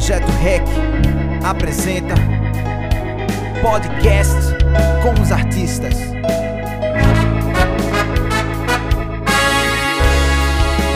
[0.00, 0.62] Projeto REC
[1.44, 2.14] apresenta
[3.60, 4.34] podcast
[5.02, 5.94] com os artistas.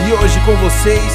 [0.07, 1.13] E hoje com vocês.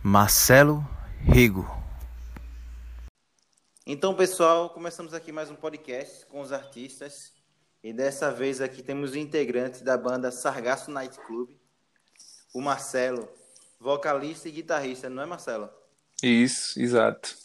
[0.00, 0.86] Marcelo
[1.24, 1.83] Rigo.
[3.86, 7.34] Então, pessoal, começamos aqui mais um podcast com os artistas.
[7.82, 11.50] E dessa vez aqui temos o integrante da banda Sargasso Night Club,
[12.54, 13.28] o Marcelo,
[13.78, 15.68] vocalista e guitarrista, não é, Marcelo?
[16.22, 17.36] Isso, exato.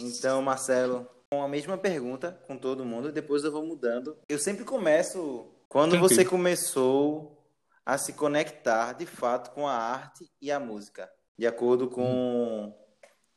[0.00, 4.18] Então, Marcelo, com a mesma pergunta com todo mundo, depois eu vou mudando.
[4.28, 6.08] Eu sempre começo quando Tranquilo.
[6.08, 7.40] você começou
[7.86, 12.74] a se conectar de fato com a arte e a música, de acordo com,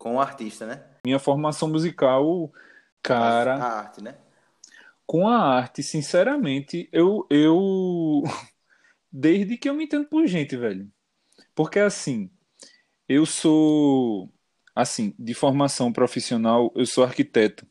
[0.01, 0.83] com o artista, né?
[1.05, 2.51] Minha formação musical,
[3.03, 4.15] cara, A arte, né?
[5.05, 8.23] com a arte, sinceramente, eu, eu.
[9.11, 10.89] Desde que eu me entendo por gente, velho.
[11.53, 12.31] Porque assim,
[13.07, 14.31] eu sou.
[14.73, 17.67] Assim, de formação profissional, eu sou arquiteto.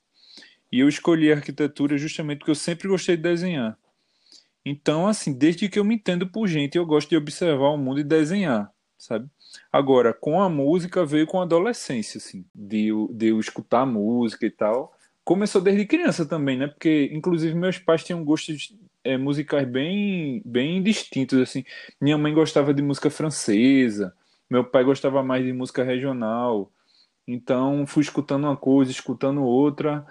[0.70, 3.76] E eu escolhi a arquitetura justamente porque eu sempre gostei de desenhar.
[4.64, 7.98] Então, assim, desde que eu me entendo por gente, eu gosto de observar o mundo
[7.98, 9.28] e desenhar, sabe?
[9.72, 14.46] Agora, com a música veio com a adolescência, assim, de eu, de eu escutar música
[14.46, 14.92] e tal.
[15.24, 16.66] Começou desde criança também, né?
[16.66, 21.64] Porque, inclusive, meus pais tinham gostos é, musicais bem, bem distintos, assim.
[22.00, 24.14] Minha mãe gostava de música francesa,
[24.48, 26.72] meu pai gostava mais de música regional.
[27.26, 30.04] Então, fui escutando uma coisa, escutando outra.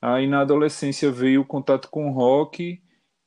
[0.00, 2.80] Aí, na adolescência, veio o contato com rock.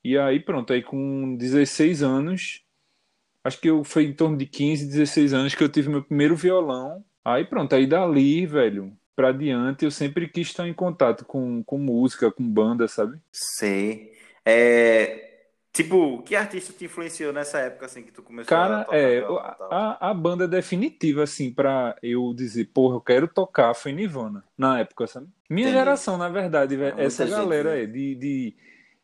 [0.03, 2.64] E aí, pronto, aí com 16 anos,
[3.44, 6.36] acho que eu foi em torno de 15, 16 anos que eu tive meu primeiro
[6.36, 7.04] violão.
[7.23, 11.78] Aí pronto, aí dali, velho, pra diante, eu sempre quis estar em contato com, com
[11.78, 13.20] música, com banda, sabe?
[13.31, 14.18] Sei.
[14.46, 18.97] É, tipo, que artista te influenciou nessa época assim que tu começou a Cara, tocar
[18.97, 23.92] é, violão a, a banda definitiva, assim, pra eu dizer, porra, eu quero tocar, foi
[23.92, 25.28] Nirvana, na época, sabe?
[25.50, 25.72] Minha Entendi.
[25.72, 27.84] geração, na verdade, Muita essa gente, galera né?
[27.84, 28.56] é de, de,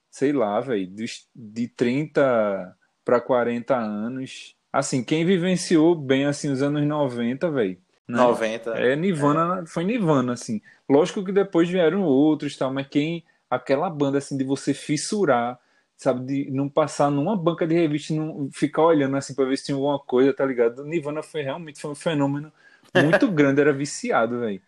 [0.09, 4.55] sei lá, velho, dos- de 30 pra 40 anos.
[4.73, 7.77] Assim, quem vivenciou bem, assim, os anos 90, velho,
[8.07, 8.17] né?
[8.17, 8.71] 90.
[8.71, 10.61] É, Nirvana, foi Nirvana, assim.
[10.89, 15.57] Lógico que depois vieram outros, tal, mas quem, aquela banda, assim, de você fissurar,
[15.95, 19.65] sabe, de não passar numa banca de revista não ficar olhando, assim, pra ver se
[19.65, 20.83] tinha alguma coisa, tá ligado?
[20.83, 22.51] Nirvana foi realmente foi um fenômeno
[22.93, 24.61] muito grande, era viciado, velho.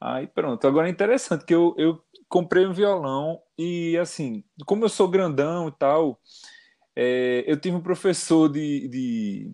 [0.00, 4.88] Aí pronto, agora é interessante que eu, eu comprei um violão e, assim, como eu
[4.88, 6.20] sou grandão e tal,
[6.96, 9.52] é, eu tive um professor de, de,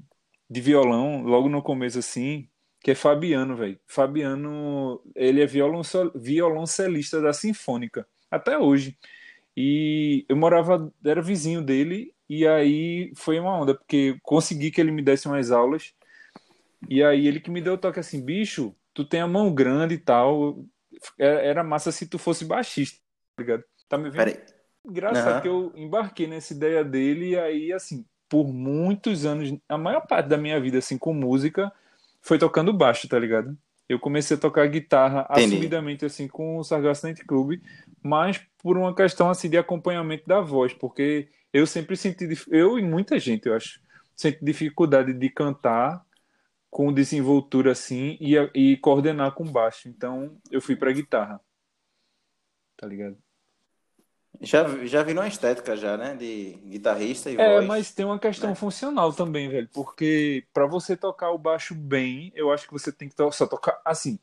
[0.48, 2.48] de violão logo no começo, assim,
[2.80, 3.78] que é Fabiano, velho.
[3.86, 8.98] Fabiano, ele é violoncel- violoncelista da Sinfônica, até hoje.
[9.56, 14.92] E eu morava, era vizinho dele, e aí foi uma onda, porque consegui que ele
[14.92, 15.92] me desse umas aulas,
[16.88, 19.94] e aí ele que me deu o toque assim, bicho, tu tem a mão grande
[19.94, 20.64] e tal,
[21.18, 22.98] era era massa se tu fosse baixista,
[23.36, 23.64] tá ligado?
[23.88, 24.16] Tá me vendo?
[24.16, 24.59] Peraí.
[24.84, 25.42] Engraçado Aham.
[25.42, 30.28] que eu embarquei nessa ideia dele e aí, assim, por muitos anos, a maior parte
[30.28, 31.70] da minha vida, assim, com música,
[32.22, 33.56] foi tocando baixo, tá ligado?
[33.88, 35.56] Eu comecei a tocar guitarra Entendi.
[35.58, 37.60] assumidamente, assim, com o Sargasso Night Club,
[38.02, 42.82] mas por uma questão, assim, de acompanhamento da voz, porque eu sempre senti, eu e
[42.82, 43.80] muita gente, eu acho,
[44.16, 46.04] senti dificuldade de cantar
[46.70, 49.88] com desenvoltura, assim, e, e coordenar com baixo.
[49.88, 51.40] Então, eu fui pra guitarra,
[52.76, 53.16] tá ligado?
[54.38, 56.14] Já, já virou uma estética já, né?
[56.14, 57.66] De guitarrista e É, voz.
[57.66, 58.54] mas tem uma questão né?
[58.54, 63.08] funcional também, velho, porque pra você tocar o baixo bem, eu acho que você tem
[63.08, 64.18] que só tocar assim.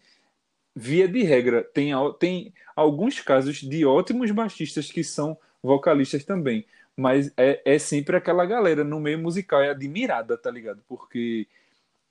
[0.75, 6.65] Via de regra, tem, tem alguns casos de ótimos baixistas que são vocalistas também,
[6.95, 10.83] mas é, é sempre aquela galera no meio musical é admirada, tá ligado?
[10.87, 11.47] Porque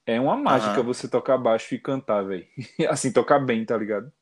[0.06, 0.84] é uma mágica Aham.
[0.84, 2.46] você tocar baixo e cantar, velho.
[2.90, 4.12] Assim, tocar bem, tá ligado?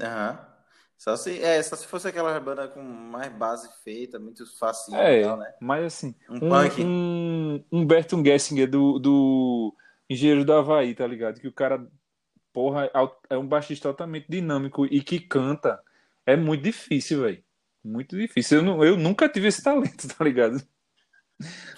[0.00, 0.53] Aham.
[1.04, 5.12] Só se, é, só se fosse aquela banda com mais base feita, muito facinho e
[5.12, 5.52] É, tal, né?
[5.60, 6.96] mas assim, Um um, punk.
[7.56, 9.74] um Humberto Gessinger do, do
[10.08, 11.40] Engenheiro do Havaí, tá ligado?
[11.40, 11.86] Que o cara,
[12.52, 12.90] porra,
[13.30, 15.80] é um baixista altamente dinâmico e que canta.
[16.26, 17.44] É muito difícil, velho.
[17.84, 18.58] Muito difícil.
[18.58, 20.58] Eu, não- eu nunca tive esse talento, tá ligado?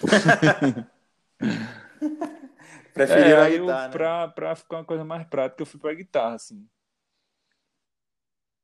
[2.93, 4.01] Preferiu É, a aí eu, guitarra, né?
[4.01, 6.67] pra, pra ficar uma coisa mais prática, eu fui pra guitarra, assim.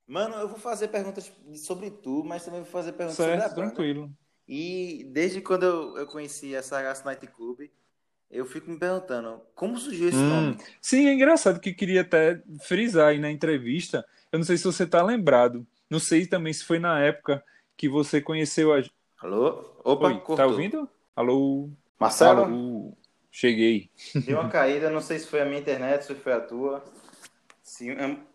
[0.06, 3.54] Mano, eu vou fazer perguntas sobre tu, mas também vou fazer perguntas sobre a Certo,
[3.56, 3.70] banda.
[3.70, 4.10] tranquilo.
[4.46, 7.70] E desde quando eu, eu conheci essa Sargasso Night Club,
[8.30, 10.58] eu fico me perguntando, como surgiu esse Hum, nome?
[10.82, 14.04] Sim, é engraçado que queria até frisar aí na entrevista.
[14.30, 15.66] Eu não sei se você tá lembrado.
[15.88, 17.42] Não sei também se foi na época
[17.76, 18.82] que você conheceu a.
[19.18, 19.74] Alô?
[19.84, 20.36] Opa, Oi, cortou.
[20.36, 20.88] tá ouvindo?
[21.16, 21.70] Alô?
[21.98, 22.42] Marcelo?
[22.42, 22.96] Alô?
[23.30, 23.90] Cheguei.
[24.24, 26.84] Deu uma caída, não sei se foi a minha internet, se foi a tua.
[27.64, 27.88] Se,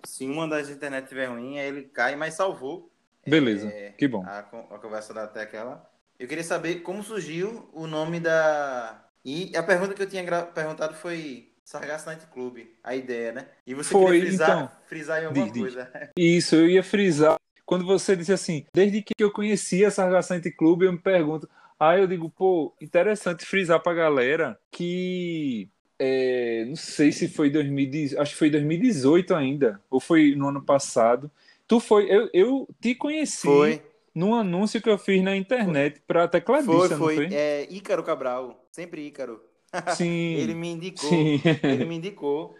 [0.04, 2.92] se uma das internet estiver ruim, aí ele cai, mas salvou.
[3.26, 4.26] Beleza, É, que bom.
[4.26, 5.88] A, a conversa da até aquela.
[6.18, 9.06] Eu queria saber como surgiu o nome da.
[9.24, 13.48] E a pergunta que eu tinha gra- perguntado foi Sargasso Night Club, a ideia, né?
[13.68, 14.72] E você Foi, queria frisar, então.
[14.88, 15.62] frisar em alguma Diz, diz.
[15.62, 15.92] coisa.
[16.18, 17.36] Isso, eu ia frisar.
[17.66, 21.48] Quando você disse assim, desde que eu conhecia a Sargassante Clube, eu me pergunto.
[21.80, 25.70] Aí eu digo, pô, interessante frisar pra galera que.
[26.00, 30.62] É, não sei se foi 2010, acho que foi 2018 ainda, ou foi no ano
[30.64, 31.30] passado.
[31.68, 33.82] Tu foi, eu, eu te conheci Foi,
[34.16, 37.16] num anúncio que eu fiz na internet pra foi, tecladista, não foi.
[37.16, 37.30] foi?
[37.32, 39.42] É, Ícaro Cabral, sempre Ícaro.
[39.96, 40.34] Sim.
[40.36, 41.10] Ele me indicou.
[41.10, 41.42] Sim.
[41.64, 42.56] Ele me indicou.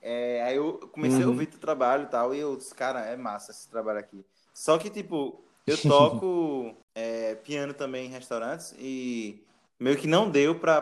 [0.00, 1.32] É, aí eu comecei a Uhum.
[1.32, 4.24] ouvir teu trabalho e tal, e eu disse, cara, é massa esse trabalho aqui.
[4.54, 9.42] Só que, tipo, eu toco é, piano também em restaurantes e
[9.80, 10.80] meio que não deu pra,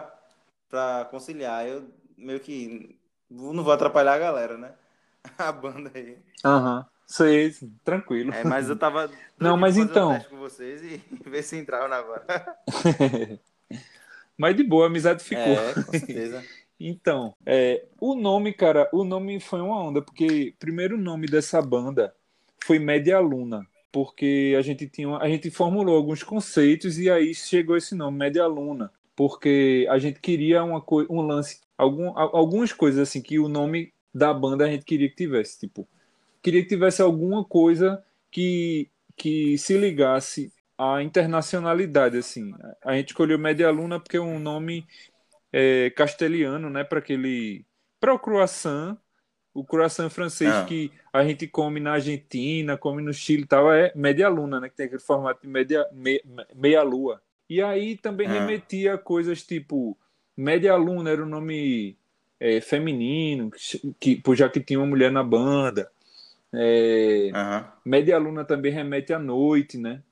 [0.74, 1.64] pra conciliar.
[1.68, 1.84] Eu
[2.18, 2.96] meio que
[3.30, 4.72] não vou atrapalhar a galera, né?
[5.38, 6.18] A banda aí.
[6.44, 6.84] Aham.
[7.06, 7.54] Sei,
[7.84, 8.32] tranquilo.
[8.32, 9.08] É, mas eu tava.
[9.38, 12.58] Não, mas então- Um com vocês e ver se entrava na banda.
[14.36, 15.42] Mas de boa, a amizade ficou.
[15.44, 16.42] É, com certeza.
[16.80, 22.12] Então, é, o nome, cara, o nome foi uma onda, porque primeiro nome dessa banda
[22.64, 27.76] foi Média Luna, porque a gente tinha, a gente formulou alguns conceitos e aí chegou
[27.76, 33.08] esse nome, Média Luna, porque a gente queria uma um lance, algum, al- algumas coisas
[33.08, 35.88] assim que o nome da banda a gente queria que tivesse, tipo,
[36.42, 42.52] queria que tivesse alguma coisa que que se ligasse à internacionalidade, assim.
[42.84, 44.86] A gente escolheu Média Luna porque é um nome
[45.52, 47.64] é, castelhano, né, para aquele
[48.00, 48.96] para o croissant,
[49.54, 50.64] o croissant francês Ah.
[50.64, 54.68] que a gente come na Argentina, come no Chile e tal, é média luna, né,
[54.68, 55.48] que tem aquele formato de
[56.54, 57.22] meia lua.
[57.48, 58.32] E aí também Ah.
[58.32, 59.96] remetia a coisas tipo
[60.36, 61.96] média luna era o nome
[62.40, 63.50] é, feminino,
[64.00, 65.90] que, já que tinha uma mulher na banda.
[66.52, 67.72] É, Aham.
[67.84, 70.02] Média Luna também remete à noite, né?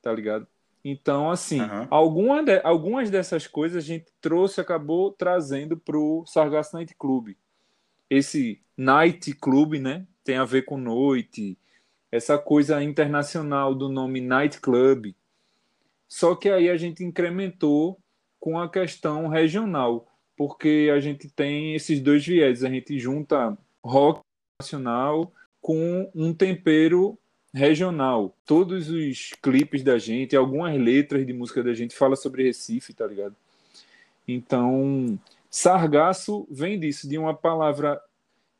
[0.00, 0.46] Tá ligado?
[0.84, 1.88] Então, assim, Aham.
[1.90, 7.34] alguma de- algumas dessas coisas a gente trouxe, acabou trazendo pro Sargasso Night Club.
[8.08, 10.06] Esse Night Club, né?
[10.24, 11.58] Tem a ver com noite,
[12.12, 15.12] essa coisa internacional do nome Night Club.
[16.08, 17.98] Só que aí a gente incrementou
[18.38, 20.06] com a questão regional,
[20.36, 24.20] porque a gente tem esses dois viés, a gente junta rock
[24.60, 27.18] nacional com um tempero
[27.52, 28.36] regional.
[28.44, 33.06] Todos os clipes da gente, algumas letras de música da gente fala sobre Recife, tá
[33.06, 33.34] ligado?
[34.28, 35.18] Então,
[35.50, 38.00] sargaço vem disso, de uma palavra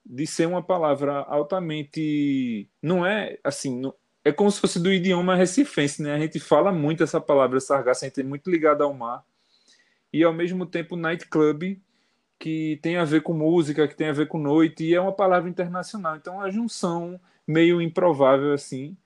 [0.09, 3.95] de ser uma palavra altamente não é assim, não-
[4.27, 6.13] é como se fosse do idioma recifense, né?
[6.13, 9.25] A gente fala muito essa palavra sargaço, a gente é muito ligado ao mar.
[10.13, 11.81] E ao mesmo tempo nightclub
[12.37, 15.13] que tem a ver com música, que tem a ver com noite, e é uma
[15.13, 16.17] palavra internacional.
[16.17, 18.97] Então, é uma junção meio improvável, assim,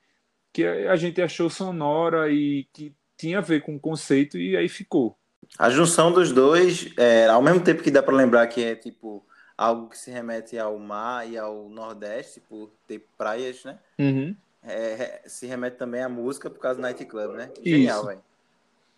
[0.51, 4.67] que a gente achou sonora e que tinha a ver com o conceito, e aí
[4.67, 5.15] ficou.
[5.59, 9.23] A junção dos dois, é, ao mesmo tempo que dá pra lembrar que é tipo
[9.55, 13.77] algo que se remete ao mar e ao Nordeste, por ter praias, né?
[13.99, 14.35] Uhum.
[14.63, 17.51] É, se remete também à música por causa do Nightclub, né?
[17.63, 18.07] Genial, Isso.
[18.07, 18.21] velho.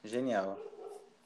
[0.03, 0.60] Genial.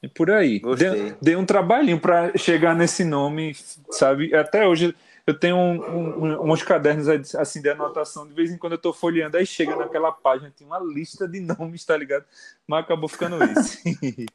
[0.02, 0.60] E por aí.
[0.60, 1.10] Gostei.
[1.10, 3.56] Deu, deu um trabalhinho para chegar nesse nome,
[3.90, 4.34] sabe?
[4.36, 8.74] Até hoje eu tenho um- um- uns cadernos assim de anotação, de vez em quando
[8.74, 12.26] eu tô folheando, aí chega naquela página, tem uma lista de nomes, tá ligado?
[12.68, 13.82] Mas acabou ficando esse.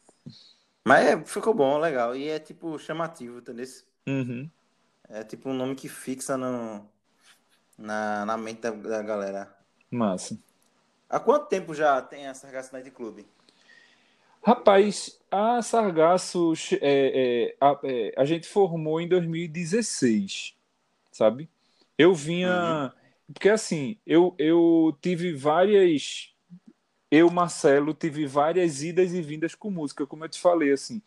[0.84, 2.14] Mas é, ficou bom, legal.
[2.16, 3.64] E é tipo chamativo, entendeu?
[4.06, 4.50] Uhum.
[5.08, 6.84] É tipo um nome que fixa no,
[7.78, 9.61] na, na mente da, da galera.
[9.94, 10.38] Massa.
[11.08, 13.20] Há quanto tempo já tem a Sargasso Night Club?
[14.44, 20.54] Rapaz, a Sargasso, é, é, a, é, a gente formou em 2016,
[21.12, 21.48] sabe?
[21.96, 22.92] Eu vinha.
[23.32, 26.34] Porque assim, eu, eu tive várias.
[27.10, 31.00] Eu, Marcelo, tive várias idas e vindas com música, como eu te falei, assim.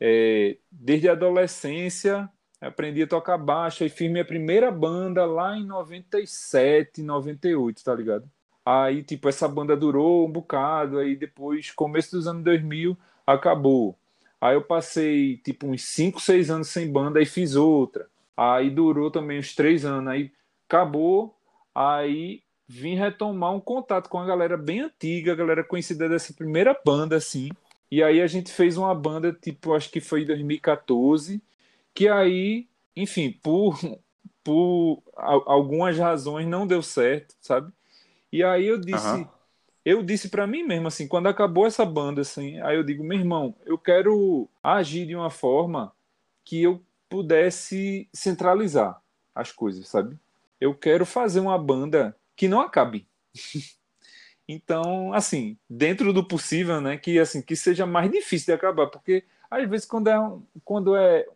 [0.00, 2.28] É, desde a adolescência,
[2.60, 8.28] aprendi a tocar baixo e fiz minha primeira banda lá em 97, 98, tá ligado?
[8.64, 12.96] Aí, tipo, essa banda durou um bocado, aí depois, começo dos anos 2000,
[13.26, 13.96] acabou.
[14.40, 18.06] Aí eu passei, tipo, uns 5, 6 anos sem banda, aí fiz outra.
[18.36, 20.30] Aí durou também uns 3 anos, aí
[20.68, 21.34] acabou,
[21.74, 26.78] aí vim retomar um contato com a galera bem antiga, a galera conhecida dessa primeira
[26.84, 27.48] banda, assim.
[27.90, 31.42] E aí a gente fez uma banda, tipo, acho que foi em 2014,
[31.98, 33.76] que aí, enfim, por,
[34.44, 37.72] por algumas razões não deu certo, sabe?
[38.32, 39.28] E aí eu disse, Aham.
[39.84, 43.18] eu disse para mim mesmo assim, quando acabou essa banda assim, aí eu digo, meu
[43.18, 45.92] irmão, eu quero agir de uma forma
[46.44, 49.02] que eu pudesse centralizar
[49.34, 50.16] as coisas, sabe?
[50.60, 53.08] Eu quero fazer uma banda que não acabe.
[54.48, 59.24] Então, assim, dentro do possível, né, que assim, que seja mais difícil de acabar, porque
[59.50, 60.16] às vezes quando é
[60.64, 61.26] quando é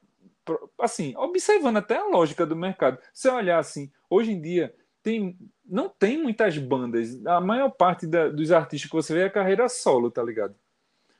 [0.80, 5.88] assim, observando até a lógica do mercado, você olhar assim, hoje em dia tem não
[5.88, 10.11] tem muitas bandas, a maior parte da- dos artistas que você vê é carreira solo,
[10.11, 10.54] tá ligado?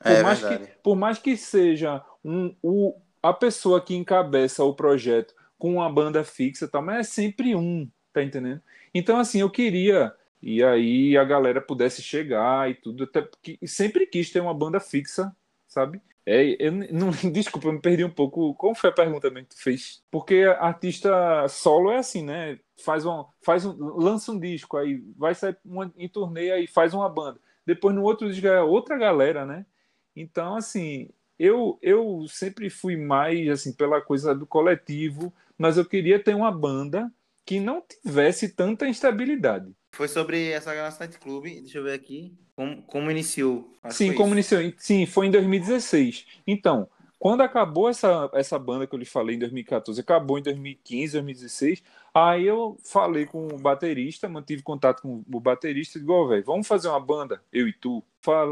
[0.05, 0.65] Por É mais verdade.
[0.65, 5.91] que por mais que seja um, o, a pessoa que encabeça o projeto com uma
[5.93, 8.61] banda fixa, tal, mas é sempre um, tá entendendo?
[8.95, 10.13] Então assim, eu queria
[10.43, 14.81] e aí a galera pudesse chegar e tudo, até porque sempre quis ter uma banda
[14.81, 15.35] fixa,
[15.69, 16.03] sabe?
[16.25, 18.55] É, eu não, desculpa, eu me perdi um pouco.
[18.55, 20.03] Qual foi a pergunta que tu fez?
[20.11, 22.59] Porque artista solo é assim, né?
[22.85, 26.95] Faz um, faz um, lança um disco, aí vai sair uma, em turnê, aí faz
[26.95, 27.41] uma banda.
[27.67, 29.67] Depois no outro disco é outra galera, né?
[30.15, 36.23] Então, assim, eu, eu sempre fui mais assim pela coisa do coletivo, mas eu queria
[36.23, 37.11] ter uma banda
[37.45, 39.73] que não tivesse tanta instabilidade.
[39.93, 43.73] Foi sobre essa Galaxy Night Club, deixa eu ver aqui, como, como iniciou.
[43.83, 44.55] Acho Sim, como isso.
[44.55, 44.79] iniciou.
[44.79, 46.27] Sim, foi em 2016.
[46.47, 46.89] Então,
[47.23, 51.83] quando acabou essa, essa banda que eu lhe falei em 2014, acabou em 2015, 2016,
[52.13, 56.43] aí eu falei com o baterista, mantive contato com o baterista e digo, ó, velho,
[56.45, 58.03] vamos fazer uma banda, eu e tu.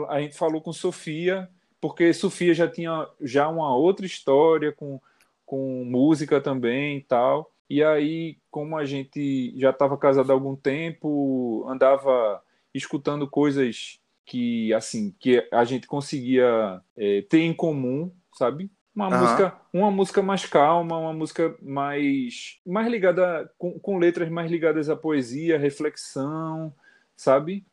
[0.09, 1.49] A gente falou com Sofia,
[1.81, 5.01] porque Sofia já tinha já uma outra história com,
[5.45, 7.51] com música também e tal.
[7.71, 12.43] E aí, como a gente já estava casado há algum tempo, andava
[12.75, 18.69] escutando coisas que assim que a gente conseguia é, ter em comum, sabe?
[18.93, 19.21] Uma Aham.
[19.21, 24.91] música, uma música mais calma, uma música mais mais ligada com, com letras mais ligadas
[24.91, 26.75] à poesia, reflexão,
[27.17, 27.65] sabe?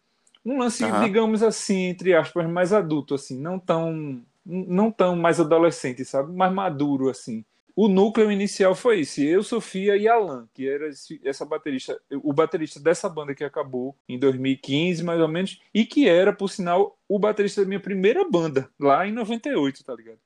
[0.45, 0.99] Um lance, Aham.
[0.99, 6.31] digamos assim, entre aspas, mais adulto assim, não tão não tão mais adolescente, sabe?
[6.33, 7.43] Mais maduro assim.
[7.77, 12.33] O núcleo inicial foi esse, eu, Sofia e Alan, que era esse- essa baterista, o
[12.33, 16.97] baterista dessa banda que acabou em 2015, mais ou menos, e que era, por sinal,
[17.07, 20.19] o baterista da minha primeira banda, lá em 98, tá ligado?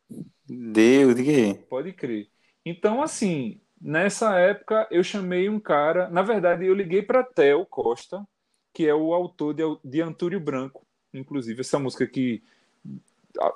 [0.48, 1.60] Deu, de quê?
[1.70, 2.30] Pode crer.
[2.66, 8.26] Então, assim, nessa época eu chamei um cara, na verdade eu liguei para Theo Costa,
[8.74, 12.42] que é o autor de, de Antúrio Branco, inclusive, essa música que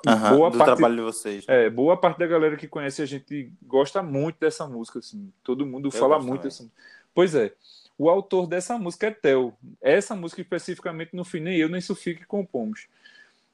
[0.06, 1.44] Aham, boa do parte trabalho de vocês.
[1.48, 5.32] é, boa parte da galera que conhece a gente gosta muito dessa música, assim.
[5.42, 6.82] Todo mundo fala gosto muito dessa música.
[7.14, 7.52] Pois é.
[7.98, 9.54] O autor dessa música é Theo.
[9.80, 12.88] Essa música especificamente não fui nem eu nem Sofia que compomos.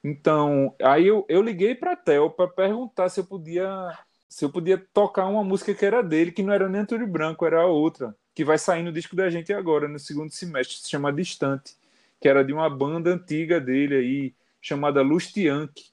[0.03, 3.97] Então, aí eu, eu liguei para Theo para perguntar se eu podia
[4.33, 7.45] se eu podia tocar uma música que era dele, que não era nem Antônio Branco,
[7.45, 10.89] era a outra, que vai sair no disco da gente agora, no segundo semestre, se
[10.89, 11.77] chama Distante,
[12.19, 15.92] que era de uma banda antiga dele aí, chamada Lustianque.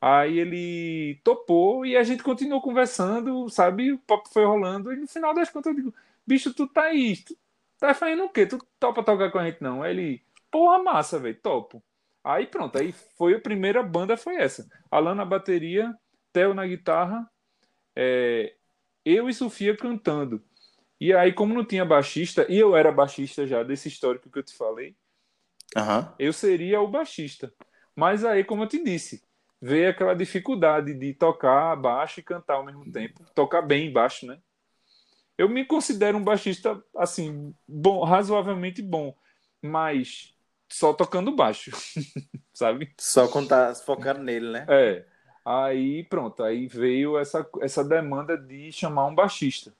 [0.00, 3.92] Aí ele topou e a gente continuou conversando, sabe?
[3.92, 4.92] O papo foi rolando.
[4.92, 5.94] E no final das contas eu digo:
[6.26, 7.36] bicho, tu tá aí, tu
[7.78, 8.46] tá fazendo o quê?
[8.46, 9.82] Tu topa tocar com a gente não?
[9.82, 11.82] Aí ele, porra, massa, velho, topo.
[12.24, 14.68] Aí pronto, aí foi a primeira banda, foi essa.
[14.90, 15.94] Alan na bateria,
[16.32, 17.28] Theo na guitarra,
[17.94, 18.54] é,
[19.04, 20.42] eu e Sofia cantando.
[21.00, 24.42] E aí, como não tinha baixista, e eu era baixista já desse histórico que eu
[24.42, 24.94] te falei,
[25.74, 26.14] Aham.
[26.18, 27.52] eu seria o baixista.
[27.96, 29.22] Mas aí, como eu te disse,
[29.60, 34.38] veio aquela dificuldade de tocar baixo e cantar ao mesmo tempo, tocar bem baixo, né?
[35.36, 39.14] Eu me considero um baixista assim, bom, razoavelmente bom,
[39.62, 40.34] mas
[40.68, 41.70] só tocando baixo,
[42.52, 42.92] sabe?
[42.98, 44.66] Só contar, focando nele, né?
[44.68, 45.04] É.
[45.44, 49.72] Aí pronto, aí veio essa, essa demanda de chamar um baixista.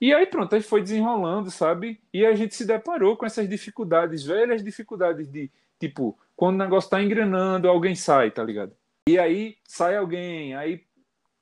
[0.00, 2.00] E aí pronto, aí foi desenrolando, sabe?
[2.12, 6.88] E a gente se deparou com essas dificuldades, velhas dificuldades de, tipo, quando o negócio
[6.88, 8.72] tá engrenando, alguém sai, tá ligado?
[9.08, 10.82] E aí sai alguém, aí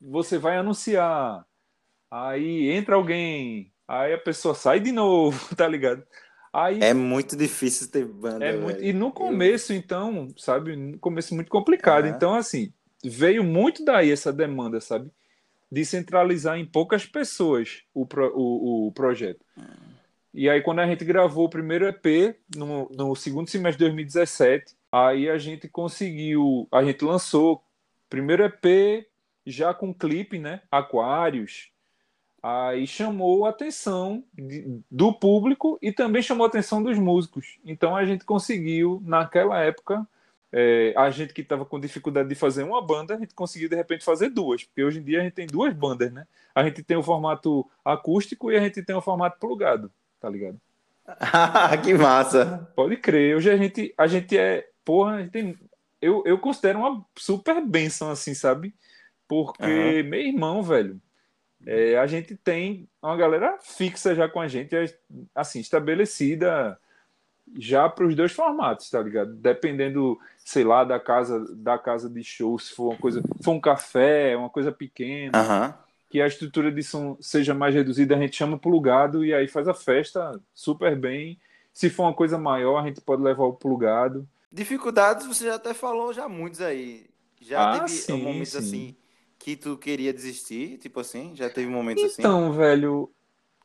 [0.00, 1.44] você vai anunciar,
[2.11, 6.02] aí entra alguém, aí a pessoa sai de novo, tá ligado?
[6.52, 8.44] Aí É muito difícil ter banda.
[8.44, 8.82] é muito.
[8.82, 10.75] E no começo, então, sabe?
[10.76, 12.04] No começo muito complicado.
[12.06, 12.14] Aham.
[12.16, 12.73] Então, assim,
[13.04, 15.11] veio muito daí essa demanda, sabe?
[15.70, 19.44] De centralizar em poucas pessoas o, pro- o, o projeto.
[20.32, 24.75] E aí, quando a gente gravou o primeiro EP, no, no segundo semestre de 2017,
[24.97, 26.69] aí a gente conseguiu.
[26.73, 27.62] A gente lançou
[28.09, 29.07] primeiro EP
[29.47, 30.62] já com clipe, né?
[30.71, 31.71] Aquários.
[32.43, 37.59] Aí chamou a atenção de- do público e também chamou a atenção dos músicos.
[37.65, 40.07] Então a gente conseguiu, naquela época,
[40.53, 43.75] é, a gente que estava com dificuldade de fazer uma banda, a gente conseguiu de
[43.76, 46.26] repente fazer duas, porque hoje em dia a gente tem duas bandas, né?
[46.55, 50.61] A gente tem o formato acústico e a gente tem o formato plugado, tá ligado?
[51.85, 52.71] que massa.
[52.75, 53.37] Pode crer.
[53.37, 54.69] Hoje a gente, a gente é.
[54.87, 55.59] Porra, a gente tem,
[56.00, 58.73] eu, eu considero uma super benção, assim, sabe?
[59.26, 60.09] Porque, uhum.
[60.09, 61.00] meu irmão, velho,
[61.66, 64.76] é, a gente tem uma galera fixa já com a gente,
[65.35, 66.78] assim, estabelecida
[67.59, 69.35] já para os dois formatos, tá ligado?
[69.35, 73.61] Dependendo, sei lá, da casa da casa de show, se for uma coisa, for um
[73.61, 75.75] café, uma coisa pequena, uhum.
[76.09, 79.66] que a estrutura de som seja mais reduzida, a gente chama plugado e aí faz
[79.66, 81.40] a festa super bem.
[81.73, 84.26] Se for uma coisa maior, a gente pode levar o plugado.
[84.56, 87.04] Dificuldades você já até falou já muitos aí.
[87.42, 88.58] Já ah, teve sim, momentos sim.
[88.58, 88.96] assim
[89.38, 91.36] que tu queria desistir, tipo assim?
[91.36, 92.22] Já teve momentos então, assim?
[92.22, 93.12] Então, velho,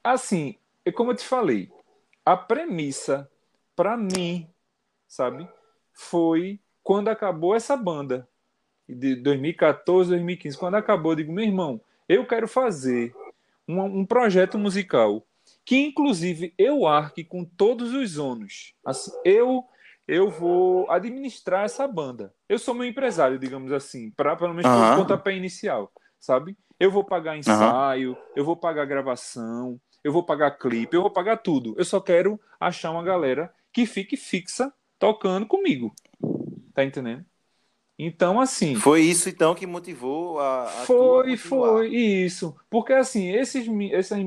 [0.03, 1.71] assim, é como eu te falei,
[2.25, 3.31] a premissa
[3.74, 4.50] para mim,
[5.07, 5.48] sabe,
[5.93, 8.27] foi quando acabou essa banda
[8.86, 11.79] de 2014, 2015, quando acabou, eu digo, meu irmão,
[12.10, 13.15] eu quero fazer
[13.65, 15.25] um, um projeto musical
[15.63, 18.74] que inclusive eu arque com todos os ônus.
[18.83, 19.65] Assim, eu
[20.08, 22.34] eu vou administrar essa banda.
[22.50, 24.96] Eu sou meu empresário, digamos assim, para pelo menos uhum.
[24.98, 26.58] pontapé inicial, sabe?
[26.79, 28.17] Eu vou pagar ensaio, uhum.
[28.36, 31.75] eu vou pagar gravação, eu vou pagar clipe, eu vou pagar tudo.
[31.77, 35.93] Eu só quero achar uma galera que fique fixa tocando comigo.
[36.74, 37.25] Tá entendendo?
[38.03, 38.74] Então, assim.
[38.75, 40.63] Foi isso, então, que motivou a.
[40.63, 42.55] a foi, foi, isso.
[42.67, 44.20] Porque, assim, esses, essas,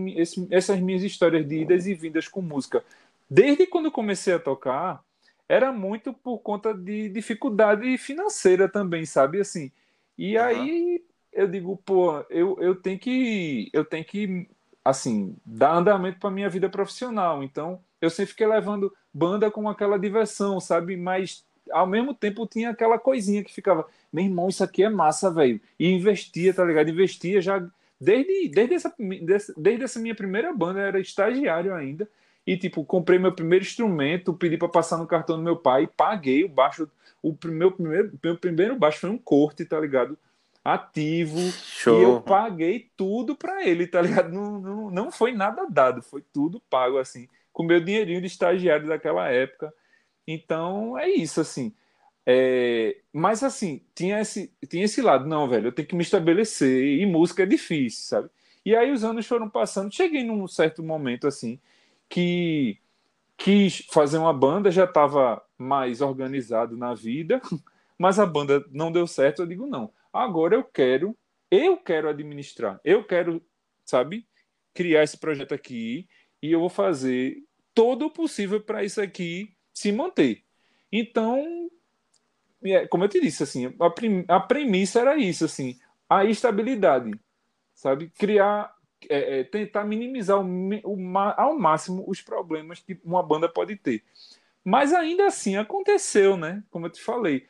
[0.49, 2.85] essas minhas histórias de idas e vindas com música,
[3.29, 5.03] desde quando eu comecei a tocar,
[5.49, 9.41] era muito por conta de dificuldade financeira também, sabe?
[9.41, 9.71] Assim.
[10.17, 10.45] E uhum.
[10.45, 13.71] aí eu digo, pô, eu, eu tenho que.
[13.73, 14.49] Eu tenho que,
[14.85, 17.43] assim, dar andamento para minha vida profissional.
[17.43, 20.97] Então, eu sempre fiquei levando banda com aquela diversão, sabe?
[20.97, 25.31] Mas ao mesmo tempo tinha aquela coisinha que ficava, meu irmão, isso aqui é massa,
[25.31, 25.61] velho.
[25.79, 26.91] E investia, tá ligado?
[26.91, 27.67] Investia já
[28.01, 28.95] desde, desde, essa,
[29.57, 32.09] desde essa minha primeira banda, eu era estagiário ainda.
[32.47, 36.45] E, tipo, comprei meu primeiro instrumento, pedi para passar no cartão do meu pai, paguei
[36.45, 36.89] o baixo.
[37.23, 40.19] O meu primeiro, meu primeiro baixo foi um corte, tá ligado?
[40.63, 41.41] Ativo.
[41.53, 42.01] Show.
[42.01, 44.31] E eu paguei tudo para ele, tá ligado?
[44.33, 48.89] Não, não, não foi nada dado, foi tudo pago, assim, com meu dinheirinho de estagiário
[48.89, 49.73] daquela época.
[50.27, 51.73] Então, é isso, assim.
[52.27, 56.99] É, mas assim, tinha esse, tinha esse lado, não, velho, eu tenho que me estabelecer,
[56.99, 58.31] e música é difícil, sabe?
[58.65, 61.61] E aí os anos foram passando, cheguei num certo momento assim,
[62.09, 62.79] que
[63.37, 67.41] quis fazer uma banda, já estava mais organizado na vida,
[67.99, 69.43] mas a banda não deu certo.
[69.43, 71.17] Eu digo, não, agora eu quero,
[71.51, 73.43] eu quero administrar, eu quero,
[73.85, 74.27] sabe,
[74.73, 76.09] criar esse projeto aqui
[76.43, 77.43] e eu vou fazer
[77.75, 80.43] todo o possível para isso aqui se manter.
[80.93, 81.69] Então,
[82.63, 87.11] é, como eu te disse, assim, a, prim, a premissa era isso, assim, a estabilidade,
[87.75, 88.75] sabe, criar
[89.09, 90.45] é, é, tentar minimizar o,
[90.85, 94.03] o, ao máximo os problemas que uma banda pode ter.
[94.65, 96.63] Mas ainda assim aconteceu, né?
[96.71, 97.47] Como eu te falei,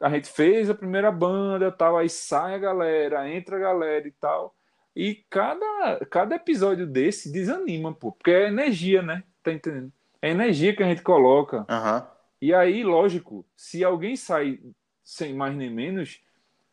[0.00, 4.12] a gente fez a primeira banda, tal, aí sai a galera, entra a galera e
[4.12, 4.54] tal.
[4.96, 9.22] E cada, cada episódio desse desanima, pô, porque é energia, né?
[9.42, 9.92] Tá entendendo?
[10.20, 11.58] É energia que a gente coloca.
[11.58, 12.06] Uhum.
[12.40, 14.58] E aí, lógico, se alguém sai
[15.04, 16.20] sem mais nem menos,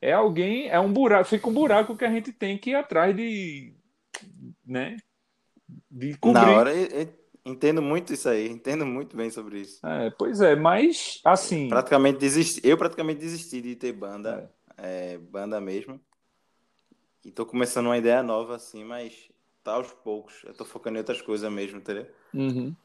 [0.01, 3.15] é alguém, é um buraco, fica um buraco que a gente tem que ir atrás
[3.15, 3.73] de,
[4.65, 4.97] né?
[5.89, 6.41] De cobrir.
[6.41, 7.07] Na hora, eu,
[7.45, 9.85] entendo muito isso aí, entendo muito bem sobre isso.
[9.85, 11.69] É, pois é, mas assim.
[11.69, 15.13] Praticamente desisti, eu praticamente desisti de ter banda, é.
[15.13, 15.99] É, banda mesmo.
[17.23, 19.31] E tô começando uma ideia nova, assim, mas
[19.63, 20.43] tá aos poucos.
[20.43, 22.07] Eu tô focando em outras coisas mesmo, entendeu?
[22.33, 22.75] Uhum.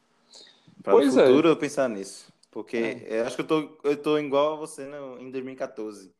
[0.81, 1.09] Para o é.
[1.09, 2.31] futuro eu pensar nisso.
[2.49, 3.21] Porque é.
[3.21, 6.11] acho que eu tô, eu tô igual a você no, em 2014.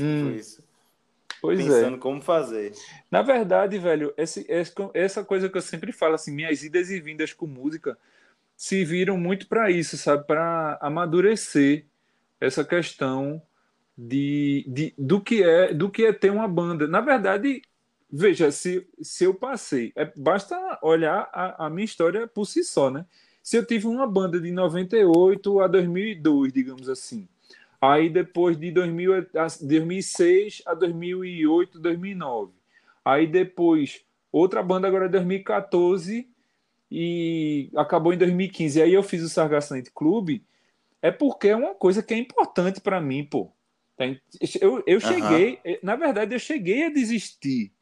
[0.00, 0.24] Hum.
[0.24, 0.62] Foi isso.
[1.40, 1.62] Pois é.
[1.62, 1.98] pensando é.
[1.98, 2.72] como fazer.
[3.10, 4.46] Na verdade, velho, esse,
[4.94, 7.96] essa coisa que eu sempre falo, assim, minhas idas e vindas com música
[8.56, 10.26] se viram muito para isso, sabe?
[10.26, 11.86] Para amadurecer
[12.40, 13.42] essa questão
[13.96, 16.86] de, de, do, que é, do que é ter uma banda.
[16.86, 17.62] Na verdade,
[18.10, 22.90] veja, se, se eu passei, é, basta olhar a, a minha história por si só,
[22.90, 23.06] né?
[23.42, 27.26] Se eu tive uma banda de 98 a 2002, digamos assim,
[27.80, 29.26] Aí depois de 2000,
[29.62, 32.52] 2006 a 2008, 2009.
[33.04, 36.28] Aí depois outra banda agora é 2014
[36.90, 38.82] e acabou em 2015.
[38.82, 40.40] Aí eu fiz o Sargassonite Club.
[41.00, 43.50] É porque é uma coisa que é importante para mim, pô.
[43.96, 44.04] Tá
[44.60, 45.76] eu, eu cheguei, uhum.
[45.82, 47.72] na verdade, eu cheguei a desistir.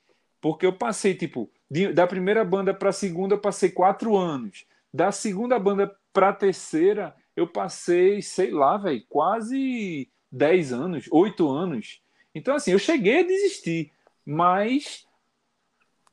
[0.41, 4.65] Porque eu passei, tipo, de, da primeira banda para a segunda, eu passei quatro anos.
[4.93, 11.49] Da segunda banda para a terceira, eu passei, sei lá, velho, quase 10 anos, 8
[11.49, 12.03] anos.
[12.35, 13.93] Então, assim, eu cheguei a desistir,
[14.27, 15.07] mas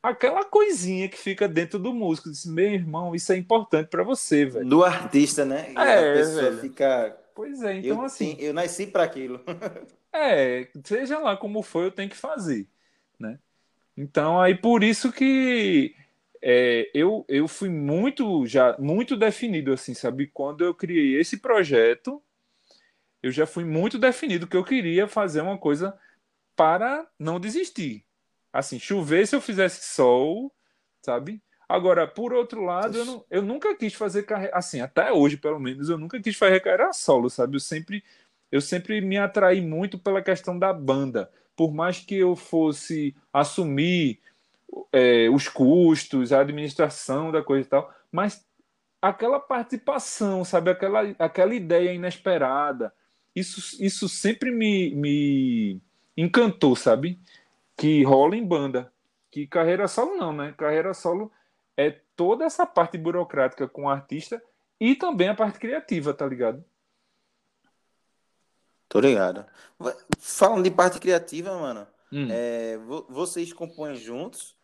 [0.01, 2.29] aquela coisinha que fica dentro do músico.
[2.29, 4.67] Disse, meu irmão, isso é importante para você, velho.
[4.69, 5.71] Do artista, né?
[5.71, 6.57] E É, a pessoa velho.
[6.59, 7.17] fica.
[7.33, 8.35] Pois é, então eu, assim.
[8.35, 9.41] sim, eu nasci para aquilo.
[10.17, 12.69] É, seja lá como for, eu tenho que fazer,
[13.19, 13.37] né?
[13.97, 15.93] Então, aí por isso que
[16.45, 20.27] é, eu, eu fui muito já muito definido, assim, sabe?
[20.27, 22.23] Quando eu criei esse projeto,
[23.21, 25.97] eu já fui muito definido que eu queria fazer uma coisa
[26.55, 28.05] para não desistir.
[28.53, 30.53] Assim, chover se eu fizesse sol,
[31.03, 31.41] sabe?
[31.69, 35.59] Agora, por outro lado, eu, não- eu nunca quis fazer carreira, assim, até hoje, pelo
[35.59, 37.55] menos, eu nunca quis fazer carreira solo, sabe?
[37.57, 38.03] Eu sempre
[38.51, 41.31] eu sempre me atraí muito pela questão da banda.
[41.55, 44.19] Por mais que eu fosse assumir
[44.91, 48.45] é, os custos, a administração da coisa e tal, mas
[49.01, 50.71] aquela participação, sabe?
[50.71, 52.93] Aquela, aquela ideia inesperada,
[53.35, 55.81] isso, isso sempre me, me
[56.17, 57.19] encantou, sabe?
[57.77, 58.91] Que rola em banda.
[59.29, 60.53] Que carreira solo não, né?
[60.57, 61.31] Carreira solo
[61.75, 64.41] é toda essa parte burocrática com o artista
[64.79, 66.63] e também a parte criativa, tá ligado?
[68.87, 69.45] Tô ligado.
[70.19, 72.27] Falando de parte criativa, mano, Hum.
[72.31, 74.54] é, vo- vocês compõem juntos?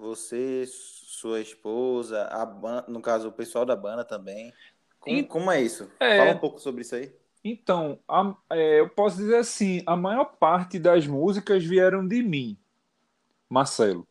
[0.00, 4.50] Você, sua esposa, a ban- no caso, o pessoal da banda também.
[4.98, 5.90] Como, E- como é isso?
[6.00, 6.16] É.
[6.16, 7.12] Fala um pouco sobre isso aí.
[7.44, 12.56] Então, a- é, eu posso dizer assim, a maior parte das músicas vieram de mim,
[13.48, 14.08] Marcelo.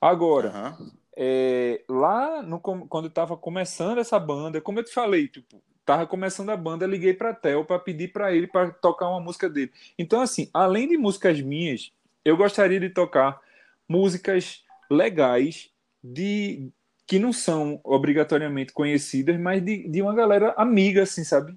[0.00, 0.92] Agora, Aham.
[1.16, 6.06] é, lá no quando eu estava começando essa banda, como eu te falei, tipo, tava
[6.06, 9.72] começando a banda, liguei para Theo para pedir para ele para tocar uma música dele.
[9.98, 11.92] Então, assim, além de músicas minhas,
[12.24, 13.40] eu gostaria de tocar
[13.88, 15.70] músicas legais
[16.02, 16.70] de
[17.06, 21.56] que não são obrigatoriamente conhecidas, mas de, de uma galera amiga, assim, sabe?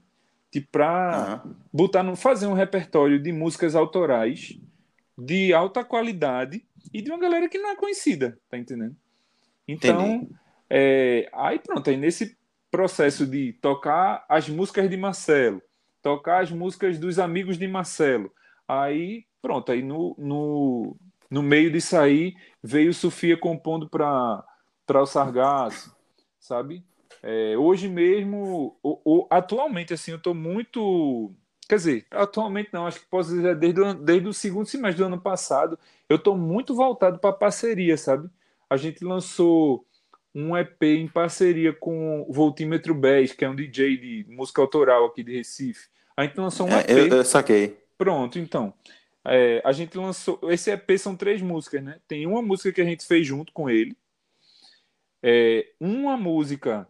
[0.52, 1.56] Tipo, pra Aham.
[1.72, 4.60] botar no, fazer um repertório de músicas autorais
[5.18, 8.96] de alta qualidade e de uma galera que não é conhecida, tá entendendo?
[9.68, 10.30] Então,
[10.70, 12.38] é, aí pronto, aí nesse
[12.70, 15.62] processo de tocar as músicas de Marcelo,
[16.02, 18.32] tocar as músicas dos amigos de Marcelo,
[18.68, 20.98] aí pronto, aí no, no,
[21.30, 24.44] no meio disso aí veio Sofia compondo para
[24.88, 25.94] para o Sargasso,
[26.40, 26.82] sabe?
[27.22, 28.80] É, hoje mesmo,
[29.30, 31.34] atualmente, assim, eu estou muito.
[31.68, 35.08] Quer dizer, atualmente não, acho que posso dizer desde o, desde o segundo semestre do
[35.08, 38.30] ano passado, eu estou muito voltado para parceria, sabe?
[38.70, 39.86] A gente lançou
[40.34, 45.06] um EP em parceria com o Voltímetro Bass, que é um DJ de música autoral
[45.08, 45.90] aqui de Recife.
[46.16, 46.90] A gente lançou um É, EP.
[46.90, 47.78] eu, eu saquei.
[47.98, 48.74] Pronto, então.
[49.28, 50.40] É, a gente lançou.
[50.44, 52.00] Esse EP são três músicas, né?
[52.08, 53.96] Tem uma música que a gente fez junto com ele.
[55.22, 56.88] É, uma música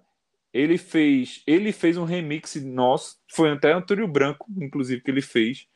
[0.53, 1.41] ele fez.
[1.47, 3.17] Ele fez um remix nosso.
[3.31, 5.67] Foi até Antônio Branco, inclusive, que ele fez.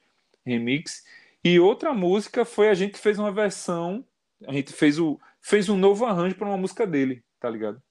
[0.45, 1.03] Remix.
[1.43, 4.05] E outra música foi a gente fez uma versão.
[4.47, 7.81] A gente fez, o, fez um novo arranjo para uma música dele, tá ligado?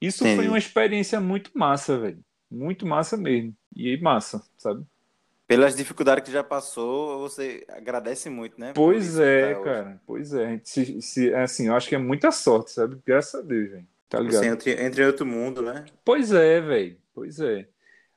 [0.00, 0.48] Isso foi Entendi.
[0.48, 2.24] uma experiência muito massa, velho.
[2.50, 3.56] Muito massa mesmo.
[3.74, 4.84] E aí, massa, sabe?
[5.48, 8.74] Pelas dificuldades que já passou, você agradece muito, né?
[8.74, 9.64] por Pois isso que é, tá hoje.
[9.64, 10.00] cara.
[10.06, 10.60] Pois é.
[10.64, 13.00] Se, se- assim, eu acho que é muita sorte, sabe?
[13.06, 13.88] Graças a Deus, velho.
[14.08, 14.42] Tá ligado?
[14.42, 15.86] Você entre, entre outro mundo, né?
[16.04, 16.98] Pois é, velho.
[17.14, 17.68] Pois é.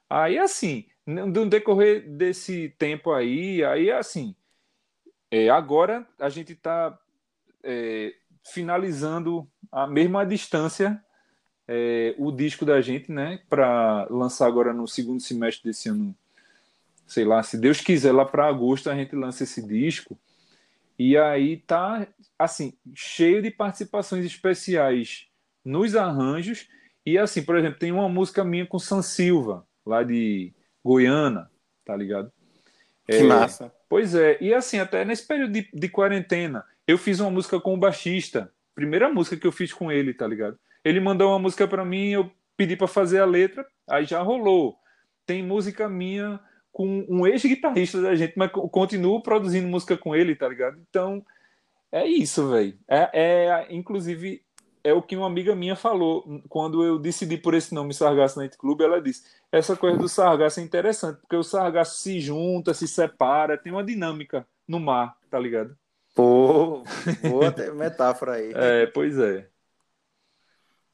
[0.10, 4.36] Aí, assim, no no decorrer desse tempo aí, aí, assim,
[5.32, 6.98] é, agora a gente tá
[7.64, 8.16] é,
[8.46, 11.04] finalizando a mesma distância
[11.68, 13.40] é, o disco da gente, né?
[13.50, 16.16] Para lançar agora no segundo semestre desse ano.
[17.12, 20.18] Sei lá, se Deus quiser, lá para agosto a gente lança esse disco.
[20.98, 22.08] E aí tá,
[22.40, 25.28] assim, cheio de participações especiais
[25.62, 26.70] nos arranjos.
[27.06, 31.50] E assim, por exemplo, tem uma música minha com San Silva, lá de Goiânia,
[31.84, 32.32] tá ligado?
[33.06, 33.74] Que É, massa.
[33.90, 37.74] Pois é, e assim, até nesse período de, de quarentena, eu fiz uma música com
[37.74, 38.54] o baixista.
[38.74, 40.58] Primeira música que eu fiz com ele, tá ligado?
[40.82, 44.78] Ele mandou uma música pra mim, eu pedi pra fazer a letra, aí já rolou.
[45.26, 46.40] Tem música minha
[46.72, 50.80] com um ex-guitarrista da gente, mas co- continuo produzindo música com ele, tá ligado?
[50.90, 51.24] Então,
[51.92, 52.78] é isso, velho.
[52.88, 54.44] É, é, inclusive,
[54.84, 58.58] é o que uma amiga minha falou quando eu decidi por esse nome Sargasso Night
[58.58, 58.82] Club.
[58.82, 63.58] Ela disse: essa coisa do sargaço é interessante, porque o sargaço se junta, se separa,
[63.58, 65.78] tem uma dinâmica no mar, tá ligado?
[66.16, 66.84] Pô,
[67.22, 68.52] boa metáfora aí.
[68.56, 69.48] É, pois é.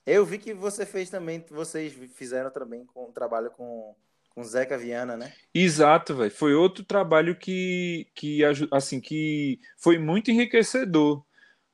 [0.05, 3.93] Eu vi que você fez também, vocês fizeram também com um trabalho com,
[4.37, 5.33] com Zeca Viana, né?
[5.51, 6.29] Exato, velho.
[6.29, 11.25] Foi outro trabalho que, que, assim, que foi muito enriquecedor,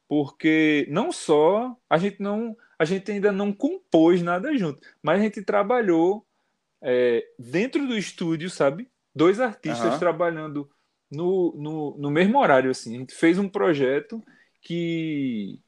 [0.07, 5.23] porque não só a gente não, a gente ainda não compôs nada junto, mas a
[5.23, 6.25] gente trabalhou
[6.81, 8.89] é, dentro do estúdio, sabe?
[9.13, 9.99] Dois artistas Aham.
[9.99, 10.71] trabalhando
[11.11, 12.95] no, no, no mesmo horário, assim.
[12.95, 14.23] A gente fez um projeto
[14.61, 15.59] que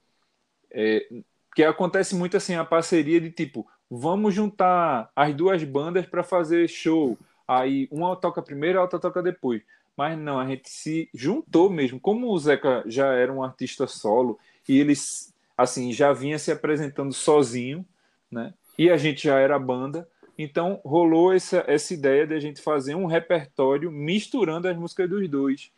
[0.72, 1.06] é,
[1.54, 6.68] que acontece muito assim a parceria de tipo, vamos juntar as duas bandas para fazer
[6.68, 7.18] show.
[7.48, 9.62] Aí uma toca primeiro, a outra toca depois.
[9.96, 12.00] Mas não, a gente se juntou mesmo.
[12.00, 17.14] Como o Zeca já era um artista solo e eles assim já vinha se apresentando
[17.14, 17.86] sozinho,
[18.30, 18.54] né?
[18.78, 22.94] E a gente já era banda, então rolou essa, essa ideia de a gente fazer
[22.94, 25.72] um repertório misturando as músicas dos dois.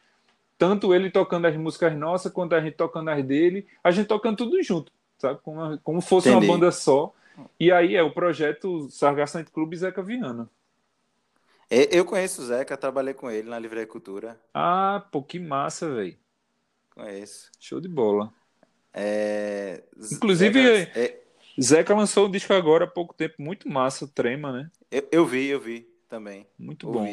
[0.57, 4.37] Tanto ele tocando as músicas nossas, quanto a gente tocando as dele, a gente tocando
[4.37, 5.39] tudo junto, sabe?
[5.43, 6.47] Como, como fosse Entendi.
[6.47, 7.13] uma banda só.
[7.59, 10.49] E aí é o projeto Sargasso Night Club Zeca Viana.
[11.69, 14.39] Eu conheço o Zeca, trabalhei com ele na Livraria Cultura.
[14.53, 16.17] Ah, pô, que massa, velho.
[16.91, 17.51] Conheço.
[17.59, 18.33] Show de bola.
[18.93, 19.83] É...
[20.11, 21.23] Inclusive, Zeca, é...
[21.61, 24.71] Zeca lançou um disco agora há pouco tempo, muito massa, Trema, né?
[24.89, 26.47] Eu, eu vi, eu vi também.
[26.57, 27.05] Muito bom.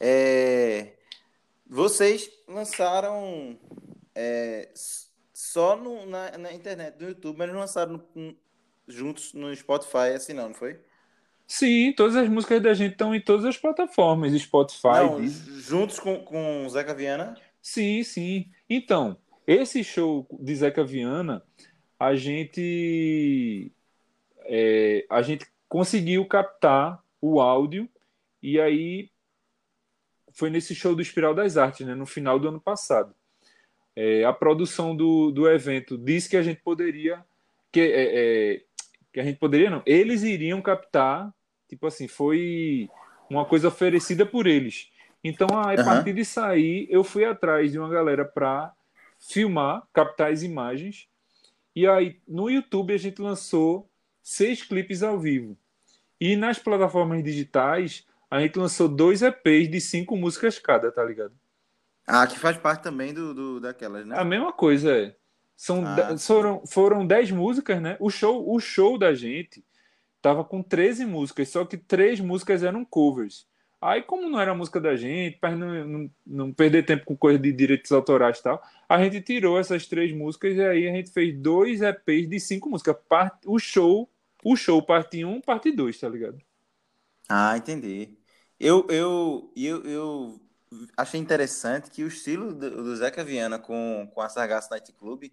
[0.00, 0.94] É...
[1.64, 3.56] Vocês lançaram
[4.14, 4.68] é...
[5.32, 8.36] só no, na, na, internet, no YouTube, mas não lançaram no,
[8.88, 10.78] juntos no Spotify, assim não, não foi?
[11.46, 15.06] Sim, todas as músicas da gente estão em todas as plataformas, Spotify.
[15.06, 17.36] Não, juntos com, com Zeca Viana?
[17.62, 18.50] Sim, sim.
[18.68, 21.42] Então, esse show de Zeca Viana,
[21.98, 23.72] a gente
[24.44, 27.88] é, a gente conseguiu captar o áudio
[28.42, 29.10] e aí
[30.32, 33.14] foi nesse show do Espiral das Artes, né, no final do ano passado.
[33.96, 37.24] É, a produção do, do evento disse que a gente poderia
[37.72, 38.64] que, é, é
[39.12, 41.32] que a gente poderia não, eles iriam captar
[41.68, 42.88] Tipo assim, foi
[43.28, 44.90] uma coisa oferecida por eles.
[45.22, 45.84] Então, a uhum.
[45.84, 48.72] partir de sair, eu fui atrás de uma galera para
[49.20, 51.06] filmar, captar as imagens.
[51.76, 53.90] E aí, no YouTube, a gente lançou
[54.22, 55.56] seis clipes ao vivo.
[56.20, 61.34] E nas plataformas digitais, a gente lançou dois EPs de cinco músicas cada, tá ligado?
[62.06, 64.18] Ah, que faz parte também do, do daquelas, né?
[64.18, 65.14] A mesma coisa, é.
[65.58, 66.16] São ah.
[66.16, 67.96] foram, foram dez músicas, né?
[67.98, 69.64] O show, o show da gente
[70.22, 73.44] tava com 13 músicas, só que três músicas eram covers.
[73.80, 77.40] Aí, como não era música da gente, para não, não, não, perder tempo com coisa
[77.40, 81.10] de direitos autorais e tal, a gente tirou essas três músicas e aí a gente
[81.10, 82.96] fez dois EPs de cinco músicas.
[83.08, 84.08] Part, o show,
[84.44, 86.38] o show parte 1, parte 2, tá ligado?
[87.28, 88.16] Ah, entendi.
[88.60, 90.40] Eu, eu, eu, eu
[90.96, 95.24] achei interessante que o estilo do, do Zeca Viana com, com a Sargasso Night Club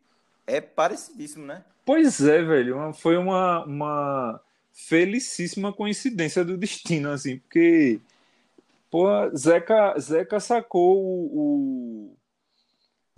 [0.48, 1.64] é parecidíssimo, né?
[1.86, 2.94] Pois é, velho.
[2.94, 4.42] Foi uma, uma
[4.74, 8.00] felicíssima coincidência do destino, assim, porque
[8.90, 12.18] pô, Zeca, Zeca sacou o, o,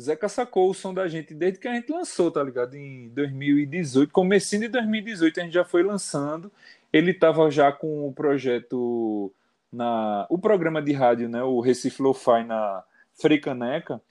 [0.02, 2.76] Zeca sacou o som da gente desde que a gente lançou, tá ligado?
[2.76, 6.52] Em 2018, comecinho de 2018 a gente já foi lançando.
[6.94, 9.34] Ele tava já com o projeto
[9.72, 12.84] na o programa de rádio, né, o Recife Lo-Fi na
[13.16, 14.02] Frecaneca.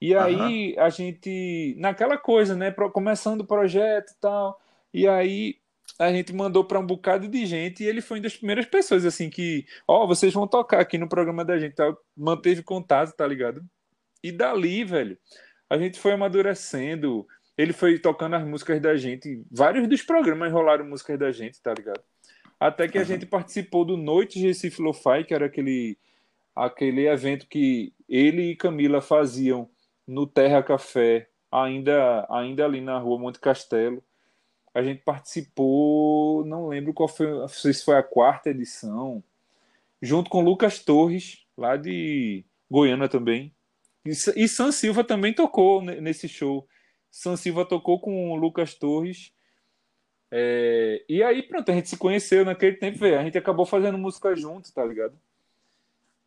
[0.00, 0.82] E aí uhum.
[0.82, 4.60] a gente naquela coisa, né, começando o projeto e tal.
[4.92, 5.56] E aí
[5.98, 9.04] a gente mandou para um bocado de gente e ele foi uma das primeiras pessoas
[9.04, 11.94] assim que, ó, oh, vocês vão tocar aqui no programa da gente, tá?
[12.16, 13.64] manteve contato, tá ligado?
[14.22, 15.18] E dali, velho,
[15.70, 20.84] a gente foi amadurecendo, ele foi tocando as músicas da gente, vários dos programas rolaram
[20.84, 22.02] músicas da gente, tá ligado?
[22.58, 23.06] Até que a uhum.
[23.06, 25.98] gente participou do Noite Recife Lo-Fi, que era aquele
[26.54, 29.68] aquele evento que ele e Camila faziam
[30.06, 34.02] no Terra Café, ainda ainda ali na rua Monte Castelo
[34.76, 39.24] a gente participou, não lembro qual foi, não sei se foi a quarta edição,
[40.02, 43.54] junto com Lucas Torres, lá de Goiânia também.
[44.04, 46.68] E, e San Silva também tocou nesse show.
[47.10, 49.32] San Silva tocou com o Lucas Torres.
[50.30, 53.96] É, e aí, pronto, a gente se conheceu naquele tempo, véio, a gente acabou fazendo
[53.96, 55.18] música junto, tá ligado?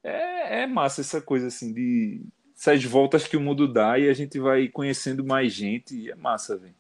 [0.02, 2.26] É, é massa essa coisa assim de
[2.60, 6.58] essas voltas que o mundo dá e a gente vai conhecendo mais gente, é massa,
[6.58, 6.76] velho.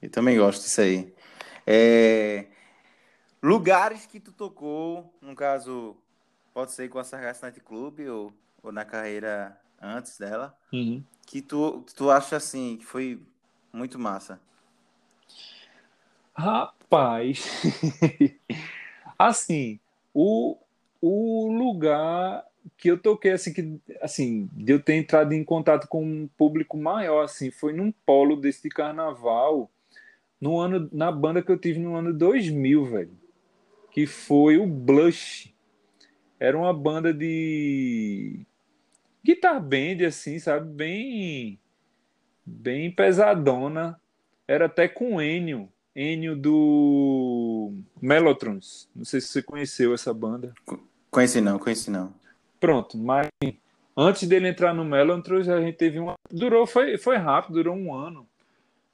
[0.00, 1.12] Eu também gosto disso aí.
[1.66, 2.46] É...
[3.42, 5.94] Lugares que tu tocou, no caso,
[6.54, 11.04] pode ser com a Sargasso Night Club ou, ou na carreira antes dela, uhum.
[11.26, 13.20] que tu, tu acha assim, que foi
[13.70, 14.40] muito massa.
[16.32, 17.44] Rapaz,
[19.18, 19.78] assim,
[20.14, 20.56] o,
[20.98, 26.04] o lugar que eu toquei, assim, que, assim, de eu ter entrado em contato com
[26.04, 29.70] um público maior, assim, foi num polo desse de carnaval,
[30.40, 33.18] no ano, na banda que eu tive no ano 2000, velho,
[33.90, 35.52] que foi o Blush.
[36.38, 38.46] Era uma banda de
[39.24, 40.72] guitar band, assim, sabe?
[40.72, 41.58] Bem,
[42.46, 44.00] bem pesadona.
[44.46, 48.88] Era até com Enio, Enio do Melotrons.
[48.94, 50.54] Não sei se você conheceu essa banda.
[51.10, 52.14] Conheci não, conheci não.
[52.60, 53.28] Pronto, mas
[53.96, 56.14] antes dele entrar no Melotrons, a gente teve uma.
[56.30, 58.26] Durou, foi, foi rápido, durou um ano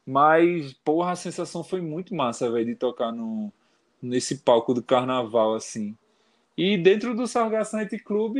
[0.06, 3.52] Mas, porra, a sensação foi muito massa, velho, de tocar no,
[4.02, 5.96] nesse palco do carnaval, assim.
[6.56, 8.36] E dentro do Sargasso Night Club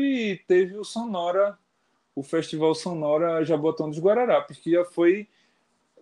[0.47, 1.59] teve o Sonora,
[2.15, 5.27] o Festival Sonora Jabotão dos Guararapes, que já foi,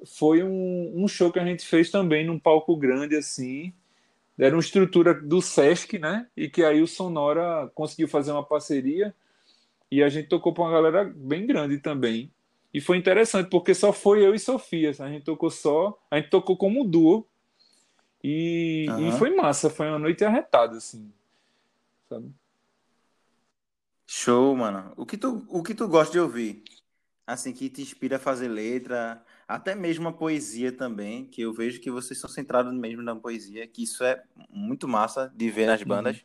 [0.05, 3.73] foi um, um show que a gente fez também num palco grande, assim.
[4.39, 6.27] Era uma estrutura do Sesc, né?
[6.37, 9.15] E que aí o Sonora conseguiu fazer uma parceria
[9.91, 12.33] e a gente tocou para uma galera bem grande também.
[12.73, 14.91] E foi interessante, porque só foi eu e Sofia.
[14.91, 17.27] A gente tocou só, a gente tocou como duo.
[18.25, 19.09] E, uhum.
[19.09, 21.13] e foi massa, foi uma noite arretada, assim.
[22.09, 22.33] Sabe?
[24.07, 24.93] Show, mano.
[24.97, 26.63] O que tu, o que tu gosta de ouvir?
[27.27, 29.23] Assim, que te inspira a fazer letra,
[29.55, 33.67] até mesmo a poesia também, que eu vejo que vocês são centrados mesmo na poesia,
[33.67, 35.89] que isso é muito massa de ver nas uhum.
[35.89, 36.23] bandas, uhum.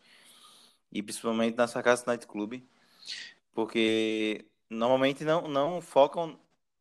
[0.93, 2.61] e principalmente na Sarcasmo Night Club,
[3.53, 6.39] porque normalmente não, não focam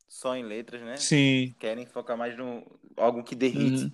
[0.08, 0.96] só em letras, né?
[0.96, 1.54] Sim.
[1.58, 2.64] Querem focar mais no
[2.96, 3.84] algo que derrite.
[3.84, 3.92] Uhum.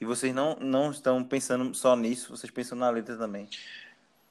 [0.00, 3.48] E vocês não, não estão pensando só nisso, vocês pensam na letra também.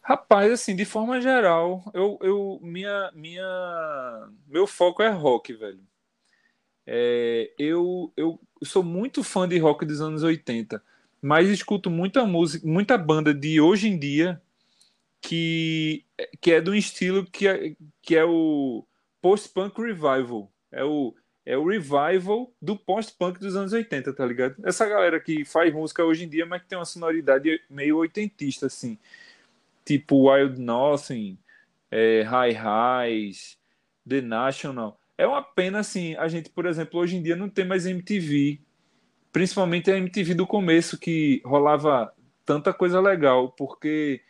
[0.02, 5.80] Rapaz, assim, de forma geral, eu, eu minha, minha, meu foco é rock, velho.
[6.88, 10.82] É, eu, eu sou muito fã de rock dos anos 80,
[11.22, 14.42] mas escuto muita música, muita banda de hoje em dia
[15.22, 16.06] que,
[16.40, 18.86] que é de um estilo que é, que é o
[19.22, 20.52] post-punk revival.
[20.72, 24.56] É o, é o revival do post-punk dos anos 80, tá ligado?
[24.64, 28.68] Essa galera que faz música hoje em dia, mas que tem uma sonoridade meio oitentista,
[28.68, 29.00] assim.
[29.84, 31.38] Tipo Wild Nothing,
[31.90, 33.58] é, High Highs,
[34.08, 35.00] The National.
[35.18, 38.60] É uma pena, assim, a gente, por exemplo, hoje em dia não tem mais MTV.
[39.32, 42.14] Principalmente a MTV do começo, que rolava
[42.46, 44.22] tanta coisa legal, porque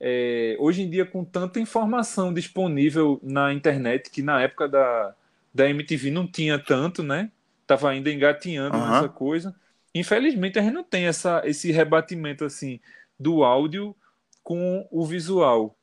[0.00, 5.14] é, hoje em dia, com tanta informação disponível na internet, que na época da,
[5.52, 7.30] da MTV não tinha tanto, né?
[7.66, 8.90] Tava ainda engatinhando uhum.
[8.90, 9.54] nessa coisa.
[9.94, 12.80] Infelizmente, a gente não tem essa, esse rebatimento assim
[13.18, 13.94] do áudio
[14.42, 15.76] com o visual.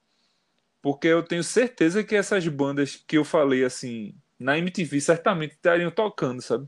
[0.82, 5.92] Porque eu tenho certeza que essas bandas que eu falei assim na MTV certamente estariam
[5.92, 6.68] tocando, sabe?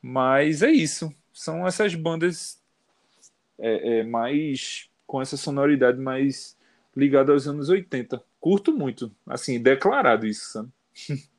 [0.00, 1.12] Mas é isso.
[1.32, 2.62] São essas bandas
[3.58, 6.56] é, é, mais com essa sonoridade mais
[6.94, 8.22] ligada aos anos 80.
[8.38, 10.70] Curto muito, assim, declarado isso, sabe?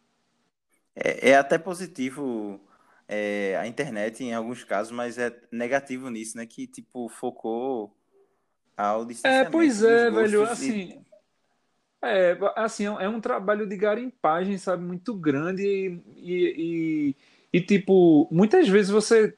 [0.93, 2.59] É, é até positivo
[3.07, 6.45] é, a internet em alguns casos, mas é negativo nisso, né?
[6.45, 7.95] Que, tipo, focou
[8.75, 11.01] ao É, pois é, velho, assim...
[12.03, 17.15] É, assim, é um trabalho de garimpagem, sabe, muito grande e, e,
[17.53, 19.37] e, e tipo, muitas vezes você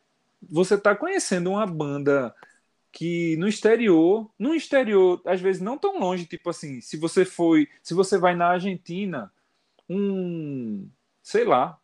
[0.49, 2.33] você tá conhecendo uma banda
[2.91, 7.67] que no exterior, no exterior, às vezes não tão longe, tipo assim, se você foi,
[7.81, 9.31] se você vai na Argentina,
[9.89, 10.89] um,
[11.21, 11.79] sei lá,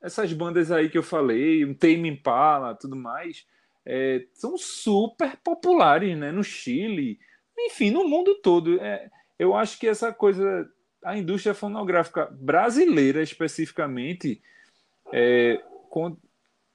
[0.00, 3.46] essas bandas aí que eu falei, um Tame Impala, tudo mais,
[3.84, 7.18] é, são super populares, né, no Chile,
[7.58, 8.80] enfim, no mundo todo.
[8.80, 9.10] É,
[9.44, 10.68] eu acho que essa coisa,
[11.02, 14.42] a indústria fonográfica brasileira especificamente,
[15.12, 16.16] é, com,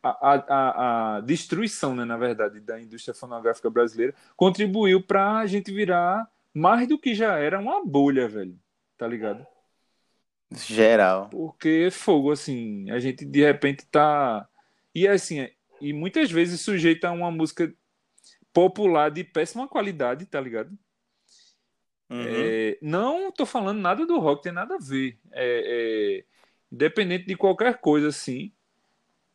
[0.01, 5.71] a, a, a destruição, né, na verdade, da indústria fonográfica brasileira contribuiu para a gente
[5.71, 8.58] virar mais do que já era uma bolha, velho.
[8.97, 9.45] Tá ligado?
[10.51, 11.29] Geral.
[11.29, 14.47] Porque fogo, assim, a gente de repente tá.
[14.93, 15.47] E assim,
[15.79, 17.73] e muitas vezes sujeita a uma música
[18.51, 20.77] popular de péssima qualidade, tá ligado?
[22.10, 22.24] Uhum.
[22.26, 25.17] É, não tô falando nada do rock, tem nada a ver.
[25.32, 26.24] É, é,
[26.72, 28.52] independente de qualquer coisa, assim.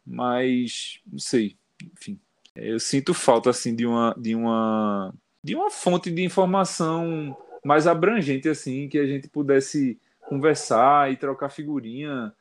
[0.04, 1.56] Mas, não sei,
[1.92, 2.18] enfim.
[2.54, 8.48] Eu sinto falta, assim, de uma, de uma, de uma fonte de informação mais abrangente,
[8.48, 12.32] assim, que a gente pudesse conversar e trocar figurinha.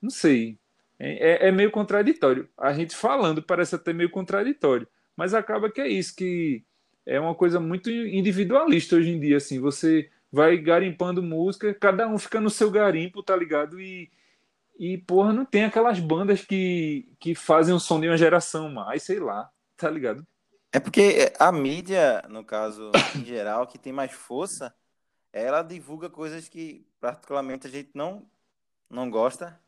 [0.00, 0.58] Não sei.
[0.98, 2.48] É, é, é meio contraditório.
[2.56, 4.88] A gente falando parece até meio contraditório.
[5.16, 6.64] Mas acaba que é isso, que
[7.08, 9.58] é uma coisa muito individualista hoje em dia, assim.
[9.58, 13.80] Você vai garimpando música, cada um fica no seu garimpo, tá ligado?
[13.80, 14.10] E,
[14.78, 19.04] e, porra, não tem aquelas bandas que, que fazem o som de uma geração mais,
[19.04, 20.24] sei lá, tá ligado?
[20.70, 24.74] É porque a mídia, no caso, em geral, que tem mais força,
[25.32, 28.26] ela divulga coisas que particularmente a gente não,
[28.90, 29.58] não gosta.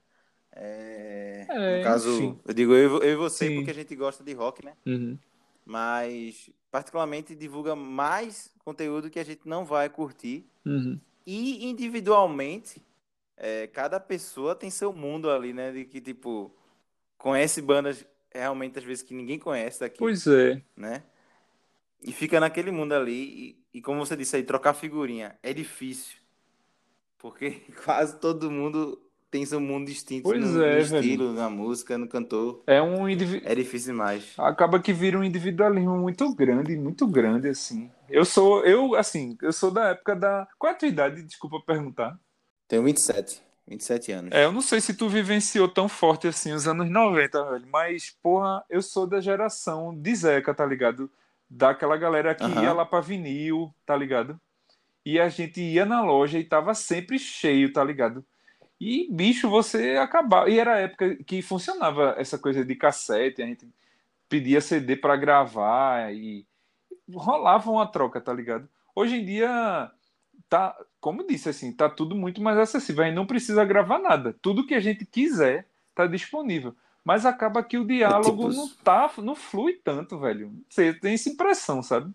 [0.53, 2.41] É, é, no caso, enfim.
[2.45, 3.55] eu digo eu, eu e você Sim.
[3.55, 4.75] porque a gente gosta de rock, né?
[4.85, 5.17] Uhum.
[5.65, 10.47] Mas particularmente divulga mais conteúdo que a gente não vai curtir.
[10.65, 11.01] Uhum.
[11.27, 12.83] E individualmente
[13.37, 15.73] é, cada pessoa tem seu mundo ali, né?
[15.73, 16.55] De que, tipo,
[17.17, 19.99] conhece bandas realmente, às vezes, que ninguém conhece daqui.
[19.99, 20.63] Pois é.
[20.77, 21.03] Né?
[22.03, 23.57] E fica naquele mundo ali.
[23.73, 26.19] E, e como você disse aí, trocar figurinha é difícil.
[27.19, 29.01] Porque quase todo mundo
[29.53, 31.05] a um mundo distinto Pois no, é, no velho.
[31.05, 32.63] estilo, na música, no cantor.
[32.67, 33.49] É um indivíduo.
[33.49, 34.33] É difícil demais.
[34.37, 37.91] acaba que vira um individualismo muito grande, muito grande, assim.
[38.09, 40.49] Eu sou, eu, assim, eu sou da época da.
[40.59, 41.23] Qual é a tua idade?
[41.23, 42.19] Desculpa perguntar.
[42.67, 43.41] Tenho 27.
[43.69, 44.33] 27 anos.
[44.33, 48.17] É, eu não sei se tu vivenciou tão forte assim os anos 90, velho, mas,
[48.21, 51.09] porra, eu sou da geração de Zeca, tá ligado?
[51.49, 54.41] Daquela galera que ia lá pra vinil, tá ligado?
[55.07, 58.25] E a gente ia na loja e tava sempre cheio, tá ligado?
[58.81, 60.49] E, bicho, você acabava.
[60.49, 63.69] E era a época que funcionava essa coisa de cassete, a gente
[64.29, 66.47] pedia CD pra gravar e
[67.13, 68.67] rolava uma troca, tá ligado?
[68.95, 69.91] Hoje em dia
[70.49, 74.35] tá, como disse assim, tá tudo muito mais acessível, a gente não precisa gravar nada.
[74.41, 76.75] Tudo que a gente quiser tá disponível.
[77.05, 80.53] Mas acaba que o diálogo tipo- não tá, não flui tanto, velho.
[80.69, 82.13] Você tem essa impressão, sabe?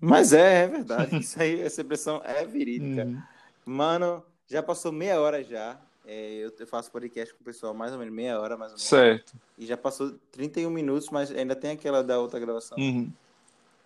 [0.00, 1.16] Mas é, é verdade.
[1.18, 3.04] Isso aí, essa expressão é verídica.
[3.04, 3.22] Uhum.
[3.66, 5.80] Mano, já passou meia hora já.
[6.04, 8.82] É, eu faço podcast com o pessoal mais ou menos meia hora, mais ou menos.
[8.88, 9.32] Certo.
[9.56, 13.12] E já passou 31 minutos, mas ainda tem aquela da outra gravação Uhum.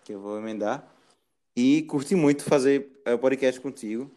[0.03, 0.83] que eu vou emendar.
[1.55, 4.09] E curti muito fazer é, o podcast contigo.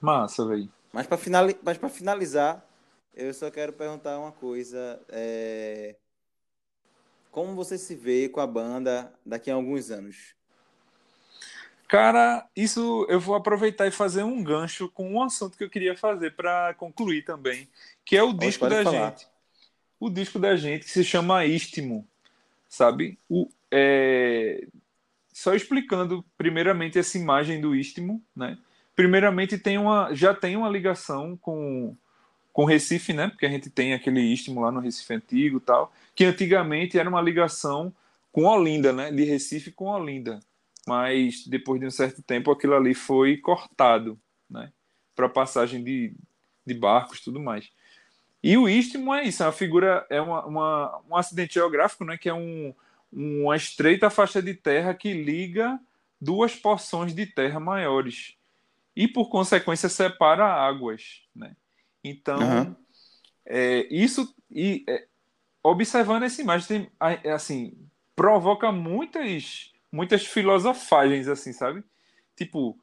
[0.00, 0.68] Massa, velho.
[0.92, 2.64] Mas para finali mas finalizar,
[3.14, 5.00] eu só quero perguntar uma coisa.
[5.08, 5.96] é,
[7.30, 10.34] Como você se vê com a banda daqui a alguns anos?
[11.88, 15.96] Cara, isso eu vou aproveitar e fazer um gancho com um assunto que eu queria
[15.96, 17.68] fazer para concluir também,
[18.04, 19.10] que é o disco da falar.
[19.10, 19.28] gente.
[20.00, 22.06] O disco da gente que se chama Istmo,
[22.68, 23.18] sabe?
[23.28, 24.66] O, é,
[25.32, 28.58] Só explicando primeiramente essa imagem do Istmo, né?
[28.96, 31.96] Primeiramente tem uma, já tem uma ligação com
[32.52, 33.28] com Recife, né?
[33.28, 37.20] Porque a gente tem aquele Istmo lá no Recife antigo, tal, que antigamente era uma
[37.20, 37.92] ligação
[38.30, 39.10] com Olinda, né?
[39.10, 40.40] De Recife com Olinda
[40.86, 44.18] mas depois de um certo tempo aquilo ali foi cortado,
[44.48, 44.72] né?
[45.14, 46.14] Para passagem de,
[46.66, 47.70] de barcos tudo mais.
[48.42, 52.18] E o istmo é isso, é uma figura, é uma, uma, um acidente geográfico, né?
[52.18, 52.74] Que é um,
[53.10, 55.80] uma estreita faixa de terra que liga
[56.20, 58.36] duas porções de terra maiores
[58.96, 61.56] e por consequência separa águas, né?
[62.02, 62.76] Então Aham.
[63.46, 65.06] é, isso e é,
[65.62, 66.90] observando essa imagem tem,
[67.32, 67.76] assim
[68.14, 71.84] provoca muitas muitas filosofagens assim sabe?
[72.36, 72.76] Tipo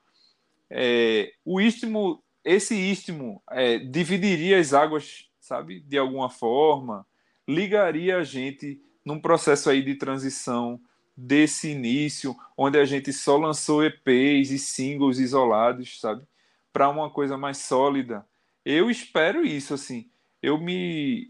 [0.70, 5.82] é, o istmo esse istmo é, dividiria as águas sabe?
[5.82, 7.06] De alguma forma
[7.46, 10.80] ligaria a gente num processo aí de transição
[11.16, 16.24] desse início onde a gente só lançou EPs e singles isolados sabe?
[16.72, 18.26] Para uma coisa mais sólida.
[18.64, 20.10] Eu espero isso assim.
[20.42, 21.30] Eu me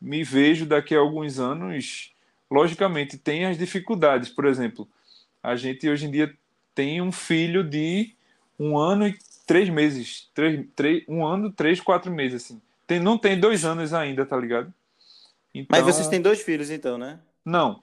[0.00, 2.14] me vejo daqui a alguns anos
[2.50, 4.30] logicamente tem as dificuldades.
[4.30, 4.88] Por exemplo
[5.42, 6.34] a gente hoje em dia
[6.74, 8.14] tem um filho de
[8.58, 13.18] um ano e três meses três, três, um ano três quatro meses assim tem, não
[13.18, 14.72] tem dois anos ainda tá ligado
[15.54, 17.18] então, Mas vocês têm dois filhos, então, né?
[17.44, 17.82] não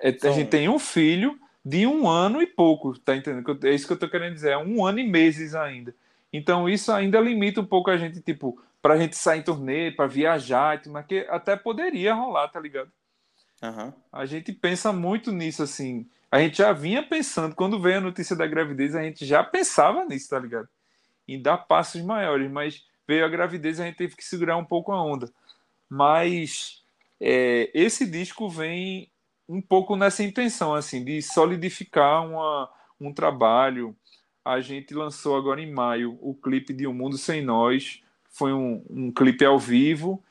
[0.00, 3.86] É- a gente tem um filho de um ano e pouco tá entendendo é isso
[3.86, 5.94] que eu tô querendo dizer é um ano e meses ainda
[6.32, 10.08] então isso ainda limita um pouco a gente tipo pra gente sair em turnê para
[10.08, 12.90] viajar mais, que até poderia rolar tá ligado
[13.62, 13.94] Aham.
[14.12, 16.08] a gente pensa muito nisso, assim.
[16.32, 20.06] A gente já vinha pensando, quando veio a notícia da gravidez, a gente já pensava
[20.06, 20.66] nisso, tá ligado?
[21.28, 24.92] Em dar passos maiores, mas veio a gravidez a gente teve que segurar um pouco
[24.92, 25.30] a onda.
[25.90, 26.82] Mas
[27.20, 29.10] é, esse disco vem
[29.46, 33.94] um pouco nessa intenção, assim, de solidificar uma, um trabalho.
[34.42, 38.02] A gente lançou agora em maio o clipe de Um Mundo Sem Nós.
[38.30, 40.24] Foi um, um clipe ao vivo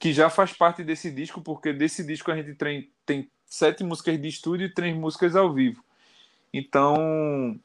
[0.00, 4.20] que já faz parte desse disco, porque desse disco a gente tem, tem sete músicas
[4.20, 5.82] de estúdio e três músicas ao vivo.
[6.52, 7.58] Então,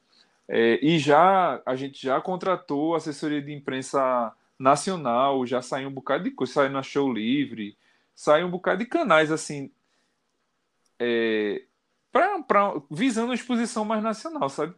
[0.48, 6.24] é, e já a gente já contratou assessoria de imprensa nacional, já saiu um bocado
[6.24, 7.78] de coisa, saiu na Show Livre,
[8.16, 9.72] saiu um bocado de canais assim,
[11.00, 11.64] é,
[12.12, 14.76] pra, pra, visando uma exposição mais nacional, sabe?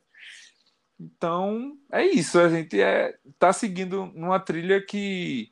[0.99, 5.51] Então, é isso, a gente é, tá seguindo numa trilha que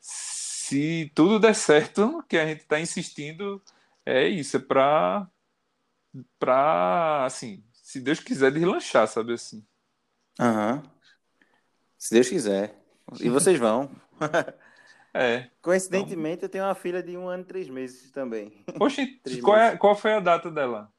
[0.00, 3.62] se tudo der certo, que a gente está insistindo,
[4.06, 5.28] é isso, é pra,
[6.38, 9.66] pra, assim, se Deus quiser, deslanchar, sabe assim.
[10.40, 10.82] Aham.
[11.98, 12.74] Se Deus quiser.
[13.20, 13.90] E vocês vão.
[15.18, 15.48] É.
[15.62, 18.62] Coincidentemente, eu tenho uma filha de um ano e três meses também.
[18.76, 19.00] Poxa,
[19.42, 20.92] qual, é, qual foi a data dela?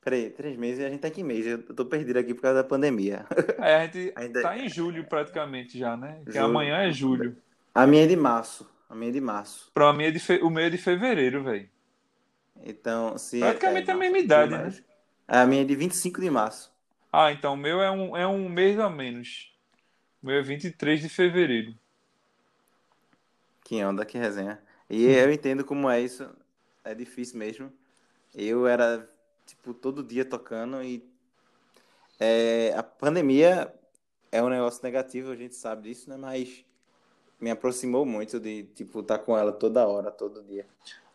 [0.00, 1.44] Peraí, três meses e a gente tá aqui mês.
[1.44, 3.26] Eu tô perdido aqui por causa da pandemia.
[3.58, 6.22] É, a gente Ainda- tá em julho praticamente já, né?
[6.24, 6.44] Que Julho.
[6.44, 7.36] amanhã é julho.
[7.74, 8.70] A minha é de março.
[8.88, 9.68] A minha é de março.
[9.74, 10.38] Pra mim é de fe...
[10.44, 11.68] o meu é de fevereiro, velho.
[12.64, 13.40] Então, se.
[13.40, 14.84] Praticamente é, a mesma idade, né?
[15.28, 16.72] A minha é de 25 de março.
[17.12, 19.52] Ah, então o meu é um, é um mês a menos.
[20.22, 21.74] O meu é 23 de fevereiro.
[23.64, 24.60] Que onda, que resenha.
[24.88, 26.28] E eu entendo como é isso.
[26.84, 27.72] É difícil mesmo.
[28.34, 29.08] Eu era,
[29.44, 31.02] tipo, todo dia tocando e
[32.20, 33.72] é, a pandemia
[34.30, 36.16] é um negócio negativo, a gente sabe disso, né?
[36.16, 36.64] Mas
[37.40, 40.66] me aproximou muito de, tipo, estar com ela toda hora, todo dia.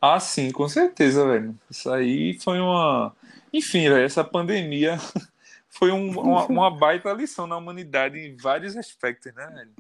[0.01, 1.55] Ah, sim, com certeza, velho.
[1.69, 3.15] Isso aí foi uma.
[3.53, 4.97] Enfim, velho, essa pandemia
[5.69, 9.71] foi um- uma, uma baita lição na humanidade em vários aspectos, né, velho?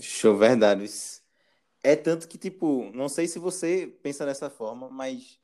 [0.00, 0.84] Show, verdade.
[1.82, 5.38] É tanto que, tipo, não sei se você pensa dessa forma, mas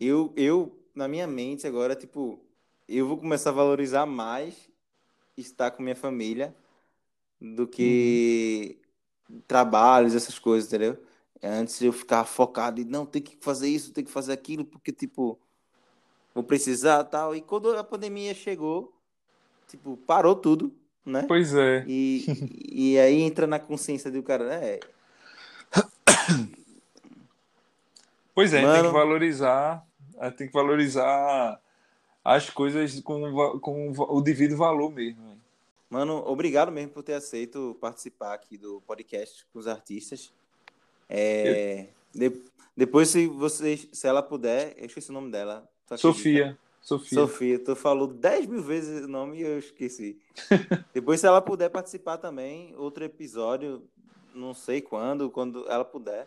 [0.00, 2.40] eu, eu na minha mente agora, tipo,
[2.88, 4.68] eu vou começar a valorizar mais
[5.36, 6.54] estar com minha família
[7.40, 8.78] do que
[9.48, 10.98] trabalhos, essas coisas, entendeu?
[11.42, 14.92] Antes eu ficava focado em, não, tem que fazer isso, tem que fazer aquilo, porque,
[14.92, 15.38] tipo,
[16.32, 17.34] vou precisar tal.
[17.34, 18.92] E quando a pandemia chegou,
[19.66, 20.72] tipo, parou tudo,
[21.04, 21.24] né?
[21.26, 21.84] Pois é.
[21.88, 22.24] E,
[22.70, 24.78] e aí entra na consciência do cara, né?
[28.34, 28.88] Pois é, tem Mano.
[28.88, 29.86] que valorizar,
[30.18, 31.60] eh, tem que valorizar
[32.24, 35.38] as coisas com, com o devido valor mesmo.
[35.90, 40.32] Mano, obrigado mesmo por ter aceito participar aqui do podcast com os artistas.
[41.14, 42.40] É, de-
[42.74, 45.68] depois, se vocês, se ela puder, eu esqueci o nome dela.
[45.96, 47.18] Sofia, Sofia.
[47.18, 50.18] Sofia, tu falou 10 mil vezes o nome e eu esqueci.
[50.94, 53.82] Depois, se ela puder participar também, outro episódio,
[54.34, 56.26] não sei quando, quando ela puder.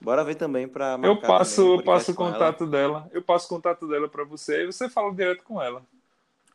[0.00, 3.10] Bora ver também para Eu passo, eu passo o contato dela.
[3.12, 5.82] Eu passo o contato dela para você aí você fala direto com ela.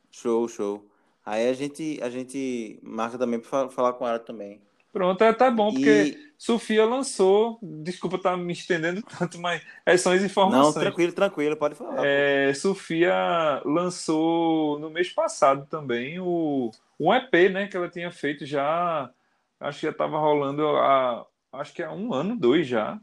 [0.09, 0.83] Show, show.
[1.25, 4.61] Aí a gente, a gente marca também para falar com ela também.
[4.95, 6.33] Pronto, é, tá bom, porque E...
[6.37, 7.59] Sofia lançou.
[7.61, 10.75] Desculpa estar me estendendo tanto, mas essas são as Não, informações.
[10.75, 12.05] tranquilo, tranquilo, pode falar.
[12.05, 17.67] É, Sofia lançou no mês passado também o, um EP, né?
[17.67, 19.11] Que ela tinha feito já.
[19.59, 21.25] Acho que já estava rolando há.
[21.51, 22.97] Acho que há um ano, dois já.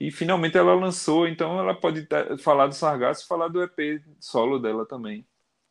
[0.00, 4.00] E finalmente ela lançou, então ela pode tá- falar do Sargasso e falar do EP
[4.18, 5.24] solo dela também.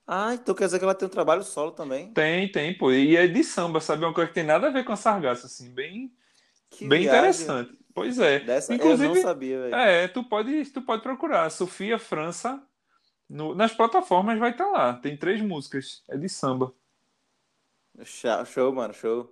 [0.07, 2.13] Ah, então quer dizer que ela tem um trabalho solo também?
[2.13, 2.91] Tem, tem, pô.
[2.91, 4.03] E é de samba, sabe?
[4.03, 6.11] É uma coisa que tem nada a ver com a Sargasso, assim, bem,
[6.69, 7.45] Que bem viagem.
[7.45, 7.77] interessante.
[7.93, 8.39] Pois é.
[8.41, 9.75] Dessa eu Inclusive, não sabia, velho.
[9.75, 11.49] É, tu pode, tu pode procurar.
[11.51, 12.61] Sofia França.
[13.29, 14.93] no- nas plataformas vai estar lá.
[14.95, 16.03] Tem três músicas.
[16.09, 16.73] É de samba.
[18.03, 19.31] Show, show, mano, show.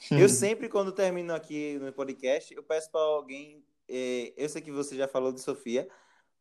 [0.16, 3.64] Eu sempre, quando termino aqui no podcast, eu peço para alguém.
[3.88, 5.88] eh, eu sei que você já falou de Sofia,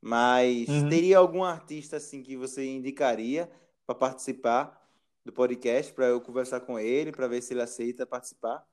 [0.02, 0.90] mas Uhum.
[0.90, 3.52] teria algum artista assim que você indicaria
[3.86, 4.82] para participar
[5.26, 8.66] do podcast, para eu conversar com ele, para ver se ele aceita participar?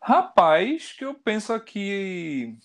[0.00, 2.56] Rapaz, que eu penso aqui.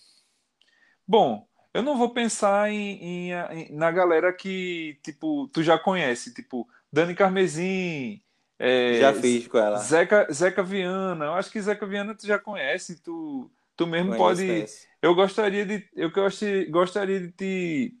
[1.06, 6.34] Bom, eu não vou pensar em, em- em- na galera que, tipo, tu já conhece,
[6.34, 8.20] tipo, Dani Carmezin,
[8.58, 9.78] é, Já fiz com ela.
[9.78, 11.26] Zeca, Zeca Viana.
[11.26, 14.46] Eu acho que Zeca Viana tu já conhece, tu, tu mesmo Conheço, pode.
[14.46, 14.86] conheço.
[15.00, 17.96] Eu gostaria de, eu gost- gostaria de te,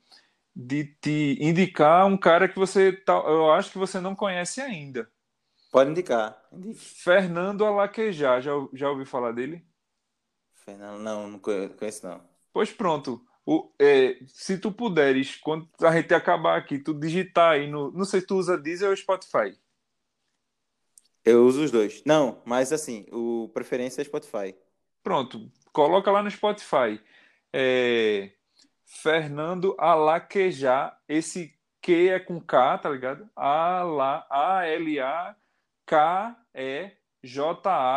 [0.60, 5.08] de te indicar um cara que você, tá- eu acho que você não conhece ainda.
[5.70, 6.36] Pode indicar.
[6.52, 6.80] Indique.
[6.80, 9.64] Fernando Alaquejar, já, já ouviu falar dele?
[10.64, 12.20] Fernando, não, não conhe- conheço não.
[12.52, 13.24] Pois pronto.
[13.46, 17.92] O, é, se tu puderes, quando a gente acabar aqui, tu digitar aí no.
[17.92, 19.56] Não sei se tu usa Deezer ou Spotify.
[21.24, 22.02] Eu uso os dois.
[22.04, 24.54] Não, mas assim, o preferência é Spotify.
[25.02, 27.00] Pronto, coloca lá no Spotify.
[27.52, 28.32] É,
[28.90, 30.98] Fernando Alaquejar.
[31.06, 33.28] Esse Q é com K, tá ligado?
[33.36, 35.32] A-L-A- A-L-A-K-E-J-A.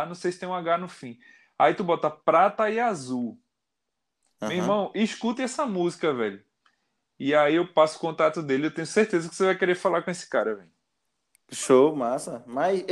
[0.06, 1.18] Não sei se tem um H no fim.
[1.58, 3.40] Aí tu bota prata e azul.
[4.42, 4.58] Meu Aham.
[4.58, 6.44] irmão, escute essa música, velho.
[7.20, 8.68] E aí eu passo o contato dele.
[8.68, 10.72] Eu tenho certeza que você vai querer falar com esse cara, velho.
[11.52, 12.44] Show, massa.
[12.48, 12.84] Mas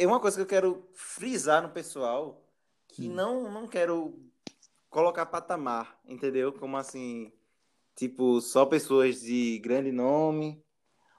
[0.00, 2.42] é uma coisa que eu quero frisar no pessoal,
[2.88, 3.14] que Hum.
[3.14, 4.18] não, não quero
[4.94, 6.52] colocar patamar, entendeu?
[6.52, 7.32] Como assim,
[7.96, 10.62] tipo, só pessoas de grande nome,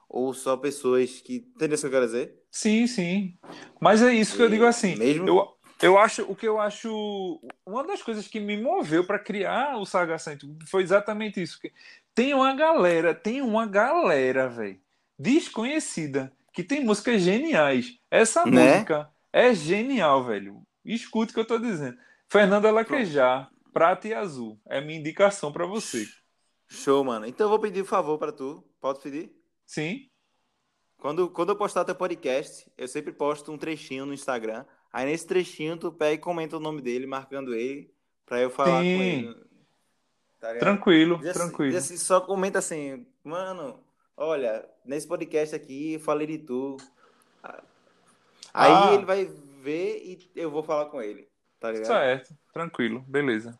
[0.08, 1.36] ou só pessoas que.
[1.54, 2.42] Entendeu o que eu quero dizer?
[2.50, 3.38] Sim, sim.
[3.78, 4.96] Mas é isso que eu E digo assim.
[4.96, 7.38] mesmo- Eu, eu acho o que eu acho.
[7.66, 11.60] Uma das coisas que me moveu para criar o Saga Santo foi exatamente isso.
[11.60, 11.70] que
[12.14, 14.80] Tem uma galera, tem uma galera, velho,
[15.18, 17.98] desconhecida, que tem músicas geniais.
[18.10, 18.72] Essa Né?
[18.72, 20.62] música é genial, velho.
[20.82, 21.98] Escute o que eu tô dizendo.
[22.28, 24.58] Fernanda Laquejar, Prata e Azul.
[24.66, 26.06] É minha indicação para você.
[26.66, 27.26] Show, mano.
[27.26, 28.64] Então eu vou pedir um favor pra tu.
[28.80, 29.30] Pode pedir?
[29.66, 30.08] Sim?
[30.96, 34.64] Quando, quando eu postar teu podcast, eu sempre posto um trechinho no Instagram.
[34.90, 37.92] Aí nesse trechinho tu pega e comenta o nome dele, marcando ele,
[38.24, 38.96] pra eu falar Sim.
[38.96, 39.44] com ele.
[40.40, 40.54] Tá?
[40.58, 41.72] Tranquilo, Diz assim- tranquilo.
[41.72, 43.78] diz assim, só comenta assim, mano,
[44.16, 46.78] olha, nesse podcast aqui eu falei de tu.
[48.54, 48.94] Aí Ah.
[48.94, 51.28] ele vai ver e eu vou falar com ele.
[51.60, 51.86] Tá ligado?
[51.88, 53.58] Certo, tranquilo, beleza.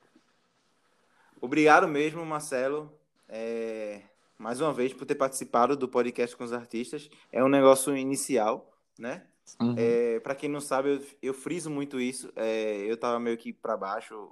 [1.41, 2.93] Obrigado mesmo, Marcelo.
[3.28, 4.03] É,
[4.39, 7.09] mais uma vez por ter participado do podcast com os artistas.
[7.32, 9.22] É um negócio inicial, né?
[9.61, 9.74] Uhum.
[9.78, 12.32] É, para quem não sabe, eu, eu friso muito isso.
[12.37, 14.30] É, eu tava meio que para baixo,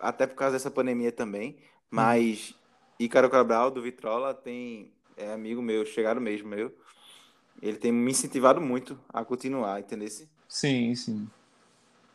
[0.00, 1.58] até por causa dessa pandemia também.
[1.90, 2.54] Mas
[2.98, 6.74] Ícaro Cabral, do Vitrola, tem é amigo meu, chegado mesmo meu.
[7.62, 10.08] Ele tem me incentivado muito a continuar, entendeu?
[10.48, 11.28] Sim, sim.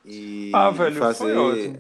[0.04, 1.80] E Ah, velho, foi fazer, ótimo.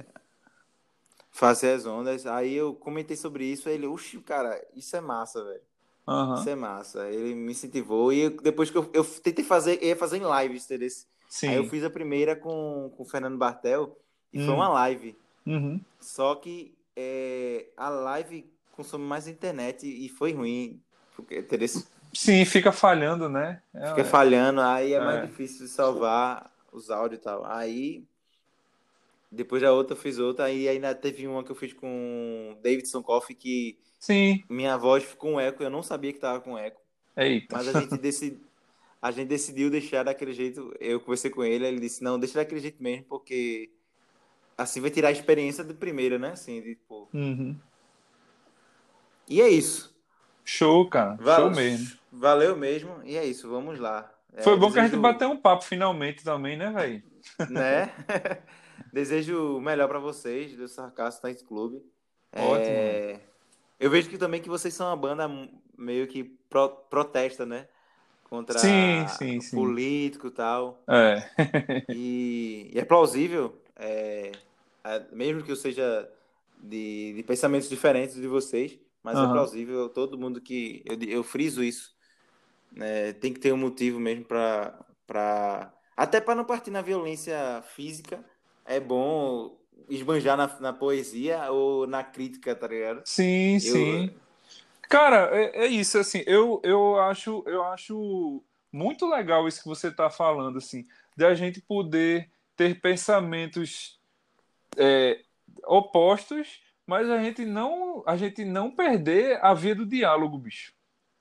[1.39, 2.25] Fazer as ondas.
[2.25, 5.61] Aí eu comentei sobre isso, aí ele, oxi, cara, isso é massa, velho.
[6.07, 6.35] Aham.
[6.35, 7.07] Isso é massa.
[7.09, 8.11] Ele me incentivou.
[8.11, 10.89] E eu- depois que eu, eu tentei fazer, eu ia fazer em live, entendeu?
[11.29, 11.47] Sim.
[11.49, 13.95] Aí eu fiz a primeira com, com o Fernando Bartel
[14.33, 14.55] e foi Hum.
[14.57, 15.15] uma live.
[15.45, 15.79] Uhum.
[15.99, 20.81] Só que é, a live consome mais internet e foi ruim.
[21.15, 21.67] Porque, entendeu?
[22.13, 23.61] Sim, fica falhando, né?
[23.73, 24.99] É, Fica falhando, aí é, É.
[24.99, 27.45] mais difícil de salvar os áudios e tal.
[27.45, 28.03] Aí,
[29.31, 30.45] depois da outra, eu fiz outra.
[30.45, 35.31] Aí ainda teve uma que eu fiz com Davidson Coffee que Sim, minha voz ficou
[35.31, 35.61] um eco.
[35.63, 36.81] Eu não sabia que tava com eco.
[37.17, 37.55] eita.
[37.57, 38.39] Mas a gente, decidi,
[39.01, 40.73] a gente decidiu deixar daquele jeito.
[40.79, 43.69] Eu conversei com ele, ele disse: Não, deixa daquele jeito mesmo, porque
[44.57, 46.31] assim vai tirar a experiência do primeiro, né?
[46.31, 47.07] Assim, de, pô.
[47.13, 47.55] Uhum.
[49.27, 49.95] E é isso.
[50.43, 51.15] Show, cara.
[51.19, 51.99] Va- Show mesmo.
[52.11, 53.01] Valeu mesmo.
[53.03, 54.11] E é isso, vamos lá.
[54.33, 57.03] É, Foi bom que a gente desejo- bateu um papo finalmente também, né, velho?
[57.49, 57.93] né?
[58.91, 61.81] Desejo o melhor pra vocês do Sarcasmo Night Club.
[62.35, 62.81] Ótimo.
[62.81, 63.21] É,
[63.79, 65.27] Eu vejo que também que vocês são uma banda
[65.77, 67.67] meio que pro- protesta, né?
[68.23, 69.55] Contra Sim, sim, sim.
[69.55, 70.87] político e tal.
[70.87, 71.29] É.
[71.87, 74.31] E, e é plausível, é,
[74.83, 76.09] é, mesmo que eu seja
[76.57, 79.27] de, de pensamentos diferentes de vocês, mas é Aham.
[79.27, 80.83] plausível todo mundo que.
[80.85, 81.95] Eu, eu friso isso.
[82.71, 84.85] né, tem que ter um motivo mesmo para.
[85.07, 88.23] Pra, até para não partir na violência física,
[88.69, 89.57] é bom
[89.89, 93.03] esbanjar na, na poesia ou na crítica, tá ligado?
[93.05, 94.15] Sim, Eu- sim.
[94.89, 99.89] Cara, é, é isso, assim, eu, eu acho, eu acho muito legal isso que você
[99.89, 103.99] está falando, assim, de a gente poder ter pensamentos
[104.77, 105.21] é,
[105.65, 110.73] opostos, mas a gente não, a gente não perder a via do diálogo, bicho.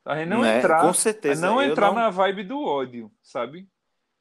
[0.05, 0.59] A gente não Né?
[0.59, 1.41] entrar, Com certeza.
[1.43, 3.69] não entrar não- na vibe do ódio, sabe?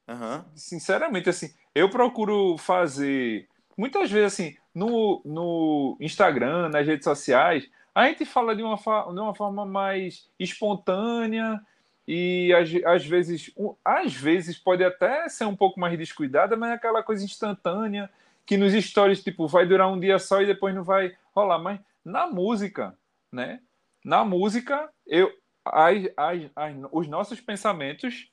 [0.07, 0.45] Aham.
[0.55, 3.47] sinceramente, assim, eu procuro fazer
[3.77, 9.03] muitas vezes assim no, no Instagram, nas redes sociais, a gente fala de uma, fa-
[9.11, 11.61] de uma forma mais espontânea
[12.07, 13.51] e às, às vezes
[13.83, 18.09] às vezes pode até ser um pouco mais descuidada, mas é aquela coisa instantânea
[18.45, 21.79] que nos stories tipo vai durar um dia só e depois não vai rolar, mas
[22.03, 22.97] na música,
[23.31, 23.59] né?
[24.05, 25.29] Na música, eu
[25.65, 28.29] as, as, as- os nossos pensamentos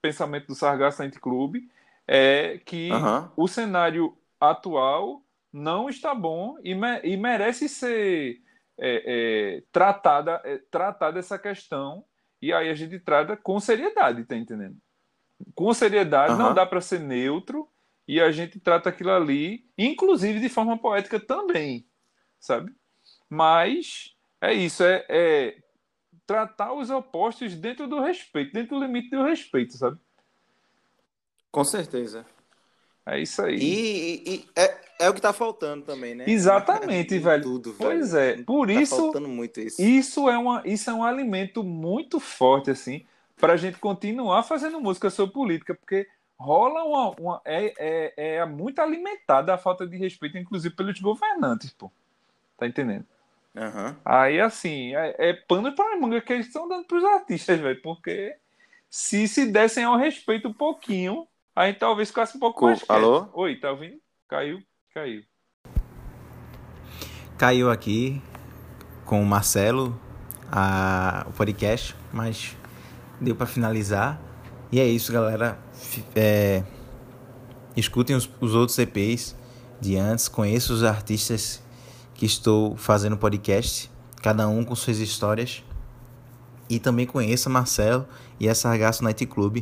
[0.00, 1.56] pensamento do Sargasso Night Club
[2.14, 3.32] é que Aham.
[3.34, 8.42] o cenário atual não está bom e, me- e merece ser
[8.78, 12.04] é, é, tratada, é, tratada essa questão
[12.40, 14.76] e aí a gente trata com seriedade, tá entendendo?
[15.54, 16.54] Com seriedade, não Aham.
[16.54, 17.66] dá para ser neutro
[18.06, 21.86] e a gente trata aquilo ali, inclusive de forma poética também,
[22.38, 22.74] sabe?
[23.26, 25.56] Mas é isso, é, é
[26.26, 29.98] tratar os opostos dentro do respeito, dentro do limite do respeito, sabe?
[31.52, 32.26] Com certeza.
[33.06, 33.56] É isso aí.
[33.58, 36.24] E, e- e é, é o que tá faltando também, né?
[36.28, 37.42] Exatamente, Em velho.
[37.42, 38.40] Tudo, Pois velho.
[38.40, 39.80] é, por Tá isso faltando muito isso.
[39.82, 43.04] isso é uma isso é um alimento muito forte assim
[43.36, 46.06] para a gente continuar fazendo música sobre política, porque
[46.38, 47.74] rola uma, uma é,
[48.16, 51.90] é, é muito alimentada a falta de respeito, inclusive pelos governantes, pô.
[52.56, 53.04] Tá entendendo?
[53.56, 53.96] Aham.
[54.04, 58.36] Aí assim é, é pano para manga que eles estão dando pros artistas, velho, porque
[58.88, 62.78] se se dessem ao respeito um pouquinho, a gente talvez ficasse um pouco Co- mais
[62.78, 62.90] quieto.
[62.90, 63.28] Alô?
[63.34, 63.96] Oi, tá ouvindo?
[64.28, 64.60] Caiu,
[64.94, 65.22] caiu.
[67.36, 68.22] Caiu aqui
[69.04, 69.98] com o Marcelo
[70.50, 72.56] a, o podcast, mas
[73.20, 74.20] deu pra finalizar.
[74.70, 75.58] E é isso, galera.
[76.14, 76.62] É,
[77.76, 79.36] escutem os, os outros EPs
[79.80, 81.62] de antes, conheçam os artistas
[82.14, 83.90] que estou fazendo podcast,
[84.22, 85.62] cada um com suas histórias.
[86.70, 88.06] E também conheça Marcelo
[88.40, 89.58] e a Sargasso Night Club,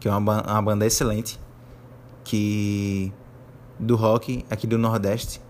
[0.00, 1.38] que é uma, uma banda excelente,
[2.24, 3.12] que
[3.78, 5.40] do rock aqui do Nordeste,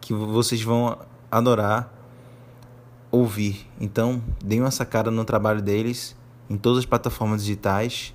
[0.00, 0.98] que vocês vão
[1.30, 1.92] adorar
[3.10, 3.66] ouvir.
[3.80, 6.16] Então, deem uma sacada no trabalho deles
[6.50, 8.14] em todas as plataformas digitais.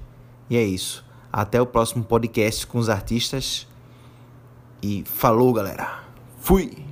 [0.50, 1.06] E é isso.
[1.32, 3.68] Até o próximo podcast com os artistas.
[4.82, 6.04] E falou, galera.
[6.40, 6.89] Fui!